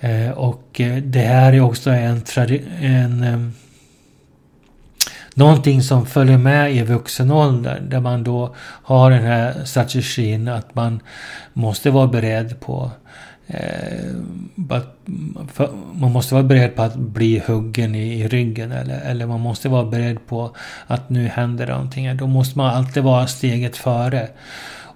Eh, 0.00 0.30
och 0.30 0.80
eh, 0.80 0.96
det 0.96 1.20
här 1.20 1.52
är 1.52 1.60
också 1.60 1.90
en, 1.90 2.22
en 2.80 3.22
eh, 3.22 3.48
någonting 5.34 5.82
som 5.82 6.06
följer 6.06 6.38
med 6.38 6.76
i 6.76 6.82
vuxen 6.82 7.30
ålder 7.30 7.80
där 7.88 8.00
man 8.00 8.24
då 8.24 8.54
har 8.58 9.10
den 9.10 9.22
här 9.22 9.64
strategin 9.64 10.48
att 10.48 10.74
man 10.74 11.00
måste 11.52 11.90
vara 11.90 12.06
beredd 12.06 12.60
på 12.60 12.84
eh, 12.84 12.90
Eh, 13.52 14.14
man 15.92 16.12
måste 16.12 16.34
vara 16.34 16.44
beredd 16.44 16.76
på 16.76 16.82
att 16.82 16.96
bli 16.96 17.42
huggen 17.46 17.94
i, 17.94 18.20
i, 18.20 18.28
ryggen 18.28 18.72
eller, 18.72 19.00
eller 19.00 19.26
man 19.26 19.40
måste 19.40 19.68
vara 19.68 19.84
beredd 19.84 20.26
på 20.26 20.50
att 20.86 21.10
nu 21.10 21.28
händer 21.28 21.66
någonting. 21.66 22.16
Då 22.16 22.26
måste 22.26 22.58
man 22.58 22.74
alltid 22.74 23.02
vara 23.02 23.26
steget 23.26 23.76
före. 23.76 24.28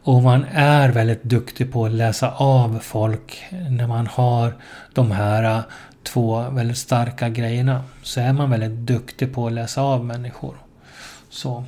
Och 0.03 0.23
man 0.23 0.45
är 0.53 0.89
väldigt 0.89 1.23
duktig 1.23 1.73
på 1.73 1.85
att 1.85 1.93
läsa 1.93 2.31
av 2.31 2.79
folk 2.83 3.45
när 3.71 3.87
man 3.87 4.07
har 4.07 4.55
de 4.95 5.11
här 5.11 5.63
två 6.03 6.51
väldigt 6.51 6.79
starka 6.79 7.29
grejerna 7.29 7.85
så 8.03 8.21
är 8.21 8.33
man 8.33 8.51
väldigt 8.51 8.71
duktig 8.87 9.35
på 9.35 9.47
att 9.47 9.53
läsa 9.53 9.83
av 9.83 10.05
människor. 10.05 10.57
Så. 11.31 11.65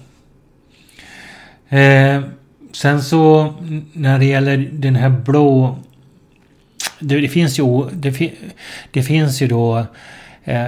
Eh, 1.68 2.22
sen 2.72 3.03
så 3.03 3.55
när 3.93 4.18
det 4.18 4.24
gäller 4.24 4.68
den 4.72 4.97
här 4.97 5.09
blå... 5.09 5.76
Det, 7.01 7.20
det 7.20 7.28
finns 7.28 7.59
ju, 7.59 7.88
det, 7.92 8.32
det, 8.90 9.03
finns 9.03 9.42
ju 9.42 9.46
då 9.46 9.86
eh, 10.44 10.66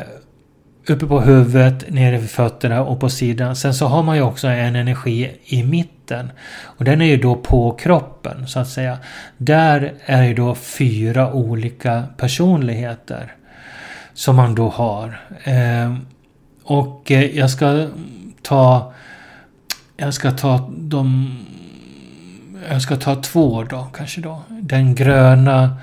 uppe 0.87 1.07
på 1.07 1.21
huvudet, 1.21 1.85
nere 1.91 2.19
vid 2.19 2.31
fötterna 2.31 2.83
och 2.83 3.01
på 3.01 3.11
sidan. 3.11 3.57
Sen 3.57 3.75
så 3.75 3.87
har 3.87 4.03
man 4.03 4.17
ju 4.17 4.23
också 4.23 4.49
en 4.49 4.77
energi 4.77 5.31
i 5.45 5.63
mitten. 5.63 6.33
Och 6.63 6.85
den 6.85 7.01
är 7.01 7.07
ju 7.07 7.17
då 7.17 7.37
på 7.37 7.73
kroppen 7.73 8.47
så 8.47 8.59
att 8.59 8.69
säga. 8.69 8.99
Där 9.37 9.93
är 10.05 10.23
ju 10.23 10.35
då 10.35 10.55
fyra 10.55 11.33
olika 11.33 12.05
personligheter 12.17 13.33
som 14.15 14.37
man 14.37 14.55
då 14.55 14.69
har. 14.69 15.21
Eh, 15.45 15.95
och 16.65 17.11
eh, 17.11 17.39
jag 17.39 17.51
ska 17.51 17.87
ta 18.43 18.93
jag 19.97 20.15
ska 20.15 20.31
ta 20.31 20.71
de 20.79 21.39
jag 22.71 22.83
ska 22.83 22.97
ta 22.97 23.15
två 23.15 23.65
då 23.65 23.89
kanske 23.95 24.21
då. 24.21 24.43
Den 24.49 24.95
gröna 24.95 25.77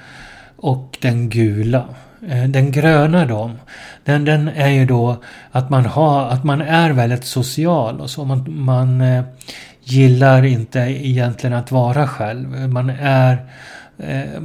och 0.57 0.97
den 1.01 1.29
gula. 1.29 1.85
Eh, 2.27 2.43
den 2.43 2.71
gröna 2.71 3.25
då, 3.25 3.51
den, 4.05 4.25
den 4.25 4.47
är 4.47 4.69
ju 4.69 4.85
då 4.85 5.23
att 5.51 5.69
man 5.69 5.85
har, 5.85 6.29
att 6.29 6.43
man 6.43 6.61
är 6.61 6.89
väldigt 6.91 7.25
social 7.25 8.01
och 8.01 8.09
så. 8.09 8.25
Man, 8.25 8.45
man 8.47 9.01
eh, 9.01 9.23
gillar 9.83 10.45
inte 10.45 10.79
egentligen 10.79 11.55
att 11.55 11.71
vara 11.71 12.07
själv. 12.07 12.69
Man 12.69 12.89
är 12.99 13.37
eh, 13.97 14.41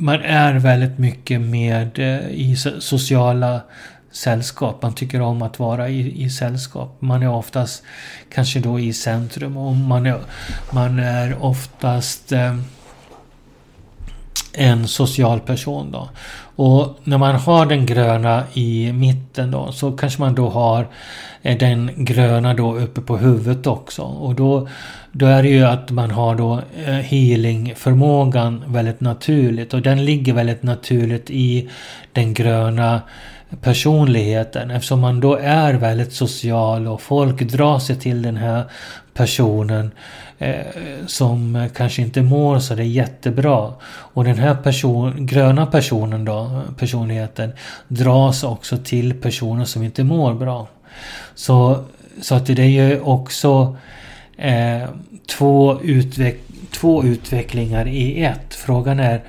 man 0.00 0.22
är 0.22 0.54
väldigt 0.54 0.98
mycket 0.98 1.40
med 1.40 1.98
i 2.30 2.56
sociala 2.78 3.60
sällskap. 4.12 4.82
Man 4.82 4.94
tycker 4.94 5.20
om 5.20 5.42
att 5.42 5.58
vara 5.58 5.88
i, 5.88 6.24
i 6.24 6.30
sällskap. 6.30 6.96
Man 7.00 7.22
är 7.22 7.28
oftast 7.28 7.82
kanske 8.34 8.60
då 8.60 8.80
i 8.80 8.92
centrum 8.92 9.56
och 9.56 9.76
man 9.76 10.06
är, 10.06 10.20
man 10.72 10.98
är 10.98 11.42
oftast 11.42 12.32
eh, 12.32 12.56
en 14.58 14.88
social 14.88 15.40
person 15.40 15.90
då. 15.92 16.08
Och 16.56 16.98
när 17.04 17.18
man 17.18 17.34
har 17.34 17.66
den 17.66 17.86
gröna 17.86 18.42
i 18.54 18.92
mitten 18.92 19.50
då 19.50 19.72
så 19.72 19.92
kanske 19.92 20.20
man 20.20 20.34
då 20.34 20.48
har 20.48 20.86
eh, 21.42 21.58
den 21.58 21.90
gröna 21.96 22.54
då 22.54 22.78
uppe 22.78 23.00
på 23.00 23.16
huvudet 23.16 23.66
också. 23.66 24.02
Och 24.02 24.34
då, 24.34 24.68
då 25.12 25.26
är 25.26 25.42
det 25.42 25.48
ju 25.48 25.64
att 25.64 25.90
man 25.90 26.10
har 26.10 26.34
då 26.34 26.60
eh, 26.86 26.94
healingförmågan 26.94 28.64
väldigt 28.66 29.00
naturligt. 29.00 29.74
Och 29.74 29.82
den 29.82 30.04
ligger 30.04 30.32
väldigt 30.32 30.62
naturligt 30.62 31.30
i 31.30 31.68
den 32.12 32.34
gröna 32.34 33.00
personligheten 33.60 34.70
eftersom 34.70 35.00
man 35.00 35.20
då 35.20 35.36
är 35.36 35.74
väldigt 35.74 36.12
social 36.12 36.86
och 36.86 37.02
folk 37.02 37.42
drar 37.42 37.78
sig 37.78 37.96
till 37.96 38.22
den 38.22 38.36
här 38.36 38.64
personen 39.14 39.90
eh, 40.38 40.66
som 41.06 41.68
kanske 41.76 42.02
inte 42.02 42.22
mår 42.22 42.58
så 42.58 42.74
det 42.74 42.82
är 42.82 42.86
jättebra. 42.86 43.72
Och 43.88 44.24
den 44.24 44.38
här 44.38 44.54
person, 44.54 45.26
gröna 45.26 45.66
personen 45.66 46.24
då, 46.24 46.62
personligheten, 46.78 47.52
dras 47.88 48.44
också 48.44 48.78
till 48.78 49.14
personer 49.14 49.64
som 49.64 49.82
inte 49.82 50.04
mår 50.04 50.34
bra. 50.34 50.66
Så, 51.34 51.84
så 52.22 52.34
att 52.34 52.46
det 52.46 52.62
är 52.62 52.86
ju 52.86 53.00
också 53.00 53.76
eh, 54.36 54.88
två, 55.26 55.80
utveck 55.82 56.40
två 56.70 57.04
utvecklingar 57.04 57.88
i 57.88 58.24
ett. 58.24 58.54
Frågan 58.54 59.00
är 59.00 59.20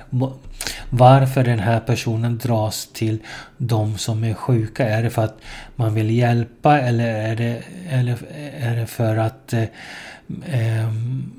varför 0.90 1.44
den 1.44 1.58
här 1.58 1.80
personen 1.80 2.38
dras 2.38 2.88
till 2.92 3.18
de 3.56 3.98
som 3.98 4.24
är 4.24 4.34
sjuka. 4.34 4.88
Är 4.88 5.02
det 5.02 5.10
för 5.10 5.24
att 5.24 5.38
man 5.76 5.94
vill 5.94 6.10
hjälpa 6.10 6.80
eller 6.80 7.14
är 7.14 7.36
det, 7.36 7.62
eller 7.90 8.16
är 8.60 8.76
det 8.76 8.86
för 8.86 9.16
att 9.16 9.52
eh, 9.52 9.64
ehm, 10.46 11.32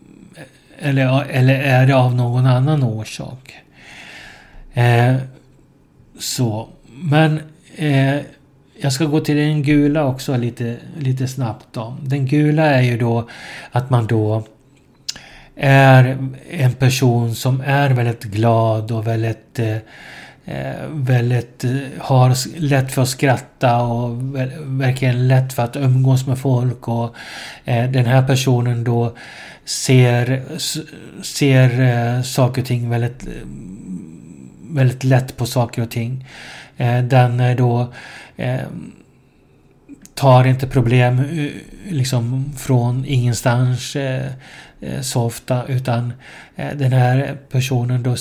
eller, 0.80 1.24
eller 1.24 1.60
är 1.60 1.88
det 1.88 1.96
av 1.96 2.16
någon 2.16 2.46
annan 2.46 2.84
orsak? 2.84 3.56
Eh, 4.74 5.16
så, 6.20 6.70
men 6.88 7.42
eh, 7.76 8.20
jag 8.82 8.94
ska 8.94 9.06
gå 9.06 9.20
till 9.20 9.36
den 9.36 9.64
gula 9.64 10.06
också 10.06 10.38
lite, 10.38 10.78
lite 10.98 11.28
snabbt 11.28 11.68
då. 11.72 11.98
Den 12.02 12.26
gula 12.26 12.66
är 12.66 12.82
ju 12.82 12.98
då 12.98 13.30
att 13.72 13.90
man 13.90 14.08
då 14.08 14.44
är 15.64 16.18
en 16.50 16.74
person 16.74 17.36
som 17.36 17.62
är 17.66 17.90
väldigt 17.90 18.24
glad 18.24 18.92
och 18.92 19.08
väldigt 19.08 19.60
eh, 19.60 19.78
eh 20.46 20.88
väldigt 20.90 21.64
eh, 21.64 21.72
har 22.00 22.60
lätt 22.60 22.92
för 22.92 23.02
att 23.02 23.10
skratta 23.10 23.82
och 23.82 24.36
verkligen 24.64 25.28
lätt 25.28 25.54
för 25.54 25.64
att 25.64 25.76
umgås 25.76 26.28
med 26.28 26.40
folk 26.40 26.88
och 26.88 27.16
eh, 27.66 27.92
den 27.92 28.06
här 28.06 28.28
personen 28.28 28.84
då 28.84 29.16
ser, 29.66 30.44
ser 31.24 31.82
eh, 31.82 32.22
saker 32.22 32.62
och 32.62 32.68
ting 32.68 32.90
väldigt 32.90 33.24
mm, 33.24 34.50
väldigt 34.62 35.04
lätt 35.04 35.38
på 35.38 35.46
saker 35.46 35.82
och 35.82 35.92
ting. 35.92 36.28
Eh, 36.78 37.04
den 37.04 37.56
då 37.58 37.94
eh, 38.38 38.60
tar 40.14 40.48
inte 40.48 40.68
problem 40.68 41.22
liksom 41.90 42.54
från 42.58 43.06
ingenstans 43.06 43.96
Eh, 43.96 44.32
Eh, 44.82 45.02
så 45.02 45.22
ofta 45.22 45.66
utan 45.68 46.14
eh, 46.56 46.78
den 46.78 46.94
här 46.94 47.38
personen 47.50 48.04
då 48.04 48.16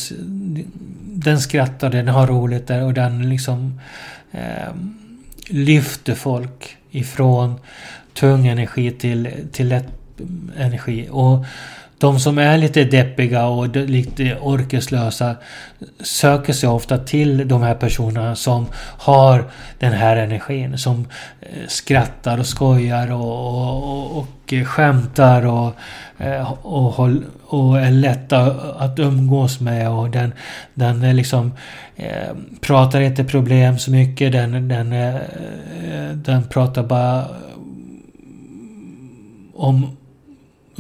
den 1.03 1.41
skrattar, 1.41 1.91
den 1.91 2.09
har 2.09 2.27
roligt 2.27 2.67
där 2.67 2.83
och 2.83 2.95
den 2.95 3.29
liksom 3.29 3.81
eh, 4.33 4.75
lyfter 5.49 6.15
folk 6.15 6.77
ifrån 6.91 7.61
tung 8.15 8.47
energi 8.47 8.91
till, 8.91 9.29
till 9.53 9.69
lätt 9.69 9.89
energi. 10.57 11.09
Och 11.11 11.45
de 12.01 12.21
som 12.21 12.39
är 12.39 12.59
lite 12.59 12.85
deppiga 12.85 13.47
och 13.47 13.77
lite 13.77 14.37
orkeslösa 14.41 15.37
söker 16.01 16.53
sig 16.53 16.69
ofta 16.69 16.99
till 16.99 17.49
de 17.49 17.63
här 17.63 17.75
personerna 17.75 18.37
som 18.37 18.67
har 18.99 19.45
den 19.79 19.93
här 19.93 20.17
energin. 20.17 20.79
Som 20.79 21.07
eh, 21.41 21.49
skrattar 21.69 22.39
och 22.39 22.47
skojar 22.47 23.13
och, 23.13 23.91
och, 23.91 24.19
och 24.19 24.53
eh, 24.53 24.65
skämtar 24.65 25.47
och, 25.47 25.75
eh, 26.19 26.53
och, 26.53 27.11
och, 27.47 27.81
är 27.81 27.91
lätta 27.91 28.41
att 28.79 28.99
umgås 28.99 29.61
med. 29.61 29.91
Och 29.91 30.11
den, 30.11 30.33
den 30.75 31.03
är 31.03 31.13
liksom 31.13 31.53
eh, 31.97 32.35
pratar 32.61 33.01
inte 33.01 33.25
problem 33.25 33.79
så 33.79 33.91
mycket. 33.91 34.33
Den, 34.33 34.69
den, 34.69 34.93
eh, 34.93 35.21
den 36.15 36.43
pratar 36.49 36.83
bara 36.83 37.25
om 39.55 39.97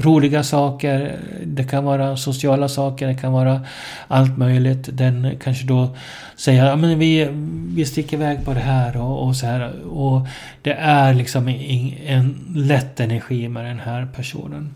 roliga 0.01 0.43
saker. 0.43 1.19
Det 1.45 1.65
kan 1.65 1.85
vara 1.85 2.17
sociala 2.17 2.69
saker, 2.69 3.07
det 3.07 3.15
kan 3.15 3.33
vara 3.33 3.61
allt 4.09 4.39
möjligt. 4.39 4.89
Den 4.93 5.39
kanske 5.43 5.67
då 5.67 5.89
säger 6.37 6.67
ja, 6.67 6.77
men 6.77 6.99
vi, 6.99 7.29
vi 7.75 7.85
sticker 7.85 8.17
iväg 8.17 8.45
på 8.45 8.55
det 8.55 8.61
här 8.61 8.97
och, 8.97 9.27
och 9.27 9.37
så 9.37 9.47
här. 9.47 9.73
Och 9.87 10.27
det 10.63 10.73
är 10.73 11.15
liksom 11.15 11.49
en, 11.49 11.95
en 12.07 12.53
lätt 12.55 13.01
energi 13.01 13.49
med 13.49 13.65
den 13.65 13.81
här 13.81 14.09
personen. 14.17 14.75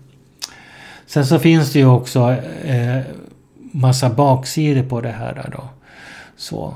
Sen 1.07 1.27
så 1.27 1.39
finns 1.39 1.73
det 1.73 1.79
ju 1.79 1.87
också 1.87 2.37
eh, 2.65 3.01
massa 3.73 4.11
baksidor 4.11 4.83
på 4.83 5.01
det 5.01 5.11
här 5.11 5.51
då. 5.53 5.65
Så. 6.37 6.75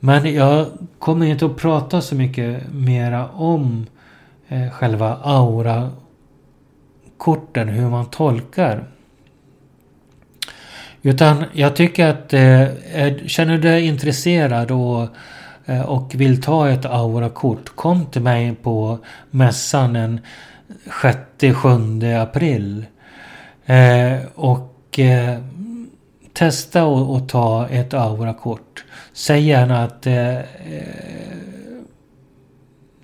Men 0.00 0.34
jag 0.34 0.66
kommer 0.98 1.26
inte 1.26 1.46
att 1.46 1.56
prata 1.56 2.00
så 2.00 2.14
mycket 2.14 2.62
mera 2.72 3.28
om 3.28 3.86
eh, 4.48 4.70
själva 4.70 5.16
aura 5.22 5.90
korten, 7.18 7.68
hur 7.68 7.90
man 7.90 8.10
tolkar. 8.10 8.84
Utan 11.02 11.44
jag 11.52 11.76
tycker 11.76 12.06
att 12.08 12.32
eh, 12.32 12.66
känner 13.26 13.52
du 13.52 13.58
dig 13.58 13.86
intresserad 13.86 14.70
och, 14.70 15.08
eh, 15.66 15.80
och 15.80 16.14
vill 16.14 16.42
ta 16.42 16.68
ett 16.68 16.84
aurakort, 16.86 17.76
kom 17.76 18.06
till 18.06 18.22
mig 18.22 18.54
på 18.62 18.98
mässan 19.30 19.92
den 19.92 20.20
6-7 21.38 22.22
april. 22.22 22.86
Eh, 23.66 24.18
och 24.34 24.98
eh, 24.98 25.38
testa 26.32 26.84
och, 26.84 27.28
ta 27.28 27.68
ett 27.68 27.94
aurakort. 27.94 28.84
Säg 29.12 29.46
gärna 29.46 29.84
att 29.84 30.06
eh, 30.06 30.38
eh 30.38 30.44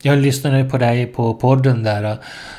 jag 0.05 0.19
lyssnade 0.19 0.65
på 0.65 0.79
dig 0.79 1.07
på 1.07 1.35
podden 1.35 1.83
där 1.83 2.19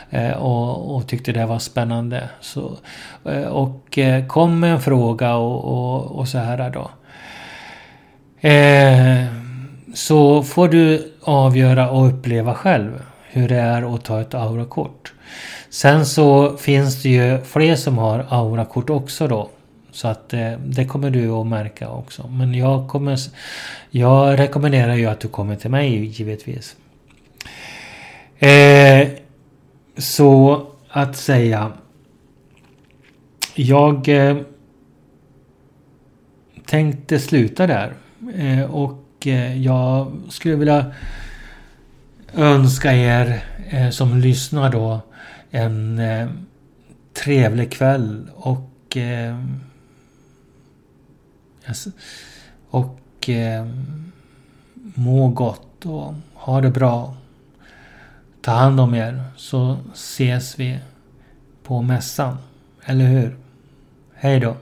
eh, 0.10 0.32
och, 0.32 0.96
och, 0.96 1.08
tyckte 1.08 1.32
det 1.32 1.46
var 1.46 1.60
spännande. 1.60 2.30
Så, 2.42 2.78
eh, 3.26 3.44
och 3.44 3.98
eh, 3.98 4.28
kom 4.28 4.60
med 4.60 4.72
en 4.72 4.82
fråga 4.82 5.36
och, 5.36 5.66
och, 5.66 6.20
och 6.20 6.28
så 6.28 6.38
här 6.38 6.70
då. 6.70 6.90
så 9.94 10.44
får 10.44 10.68
du 10.68 11.14
avgöra 11.22 11.90
och 11.90 12.08
uppleva 12.08 12.54
själv 12.54 13.02
hur 13.30 13.48
det 13.48 13.60
är 13.60 13.96
att 13.96 14.06
ta 14.06 14.22
ett 14.22 14.34
aurakort. 14.34 15.14
Sen 15.70 16.06
så 16.06 16.58
finns 16.58 17.04
det 17.04 17.10
ju 17.10 17.42
fler 17.44 17.76
som 17.76 17.98
har 17.98 18.26
aurakort 18.30 18.90
också 18.90 19.28
då. 19.28 19.50
Så 19.92 20.08
att 20.08 20.30
det 20.66 20.86
kommer 20.86 21.10
du 21.10 21.30
att 21.30 21.48
märka 21.48 21.90
också. 21.90 22.28
Men 22.28 22.54
jag 22.54 22.88
kommer... 22.88 23.20
Jag 23.90 24.40
rekommenderar 24.40 24.96
ju 24.96 25.06
att 25.06 25.20
du 25.20 25.28
kommer 25.28 25.56
till 25.56 25.70
mig 25.72 26.06
givetvis. 26.06 26.76
Eh, 28.40 29.08
så 29.98 30.66
att 30.90 31.16
säga. 31.16 31.72
Jag 33.56 34.10
eh, 34.10 34.38
tänkte 36.66 37.20
sluta 37.20 37.68
där. 37.68 37.94
Eh, 38.36 38.62
och 38.62 39.28
eh, 39.28 39.62
jag 39.62 40.12
skulle 40.30 40.56
vilja 40.56 40.94
önska 42.34 42.94
er 42.94 43.44
eh, 43.70 43.90
som 43.90 44.18
lyssnar 44.18 44.72
då 44.72 45.02
en 45.52 46.00
eh, 46.00 46.30
trevlig 47.14 47.72
kväll 47.72 48.30
och 48.36 48.98
eh, 48.98 49.40
och 52.70 53.30
eh, 53.30 53.66
må 54.74 55.28
gott 55.28 55.86
och 55.86 56.14
ha 56.34 56.62
det 56.62 56.70
bra. 56.70 57.16
Ta 58.46 58.52
hand 58.52 58.80
om 58.80 58.94
er 58.94 59.16
så 59.36 59.78
ses 59.94 60.60
vi 60.60 60.80
på 61.64 61.82
mässan. 61.82 62.38
Eller 62.86 63.06
hur? 63.06 63.38
Hej 64.14 64.40
då! 64.40 64.56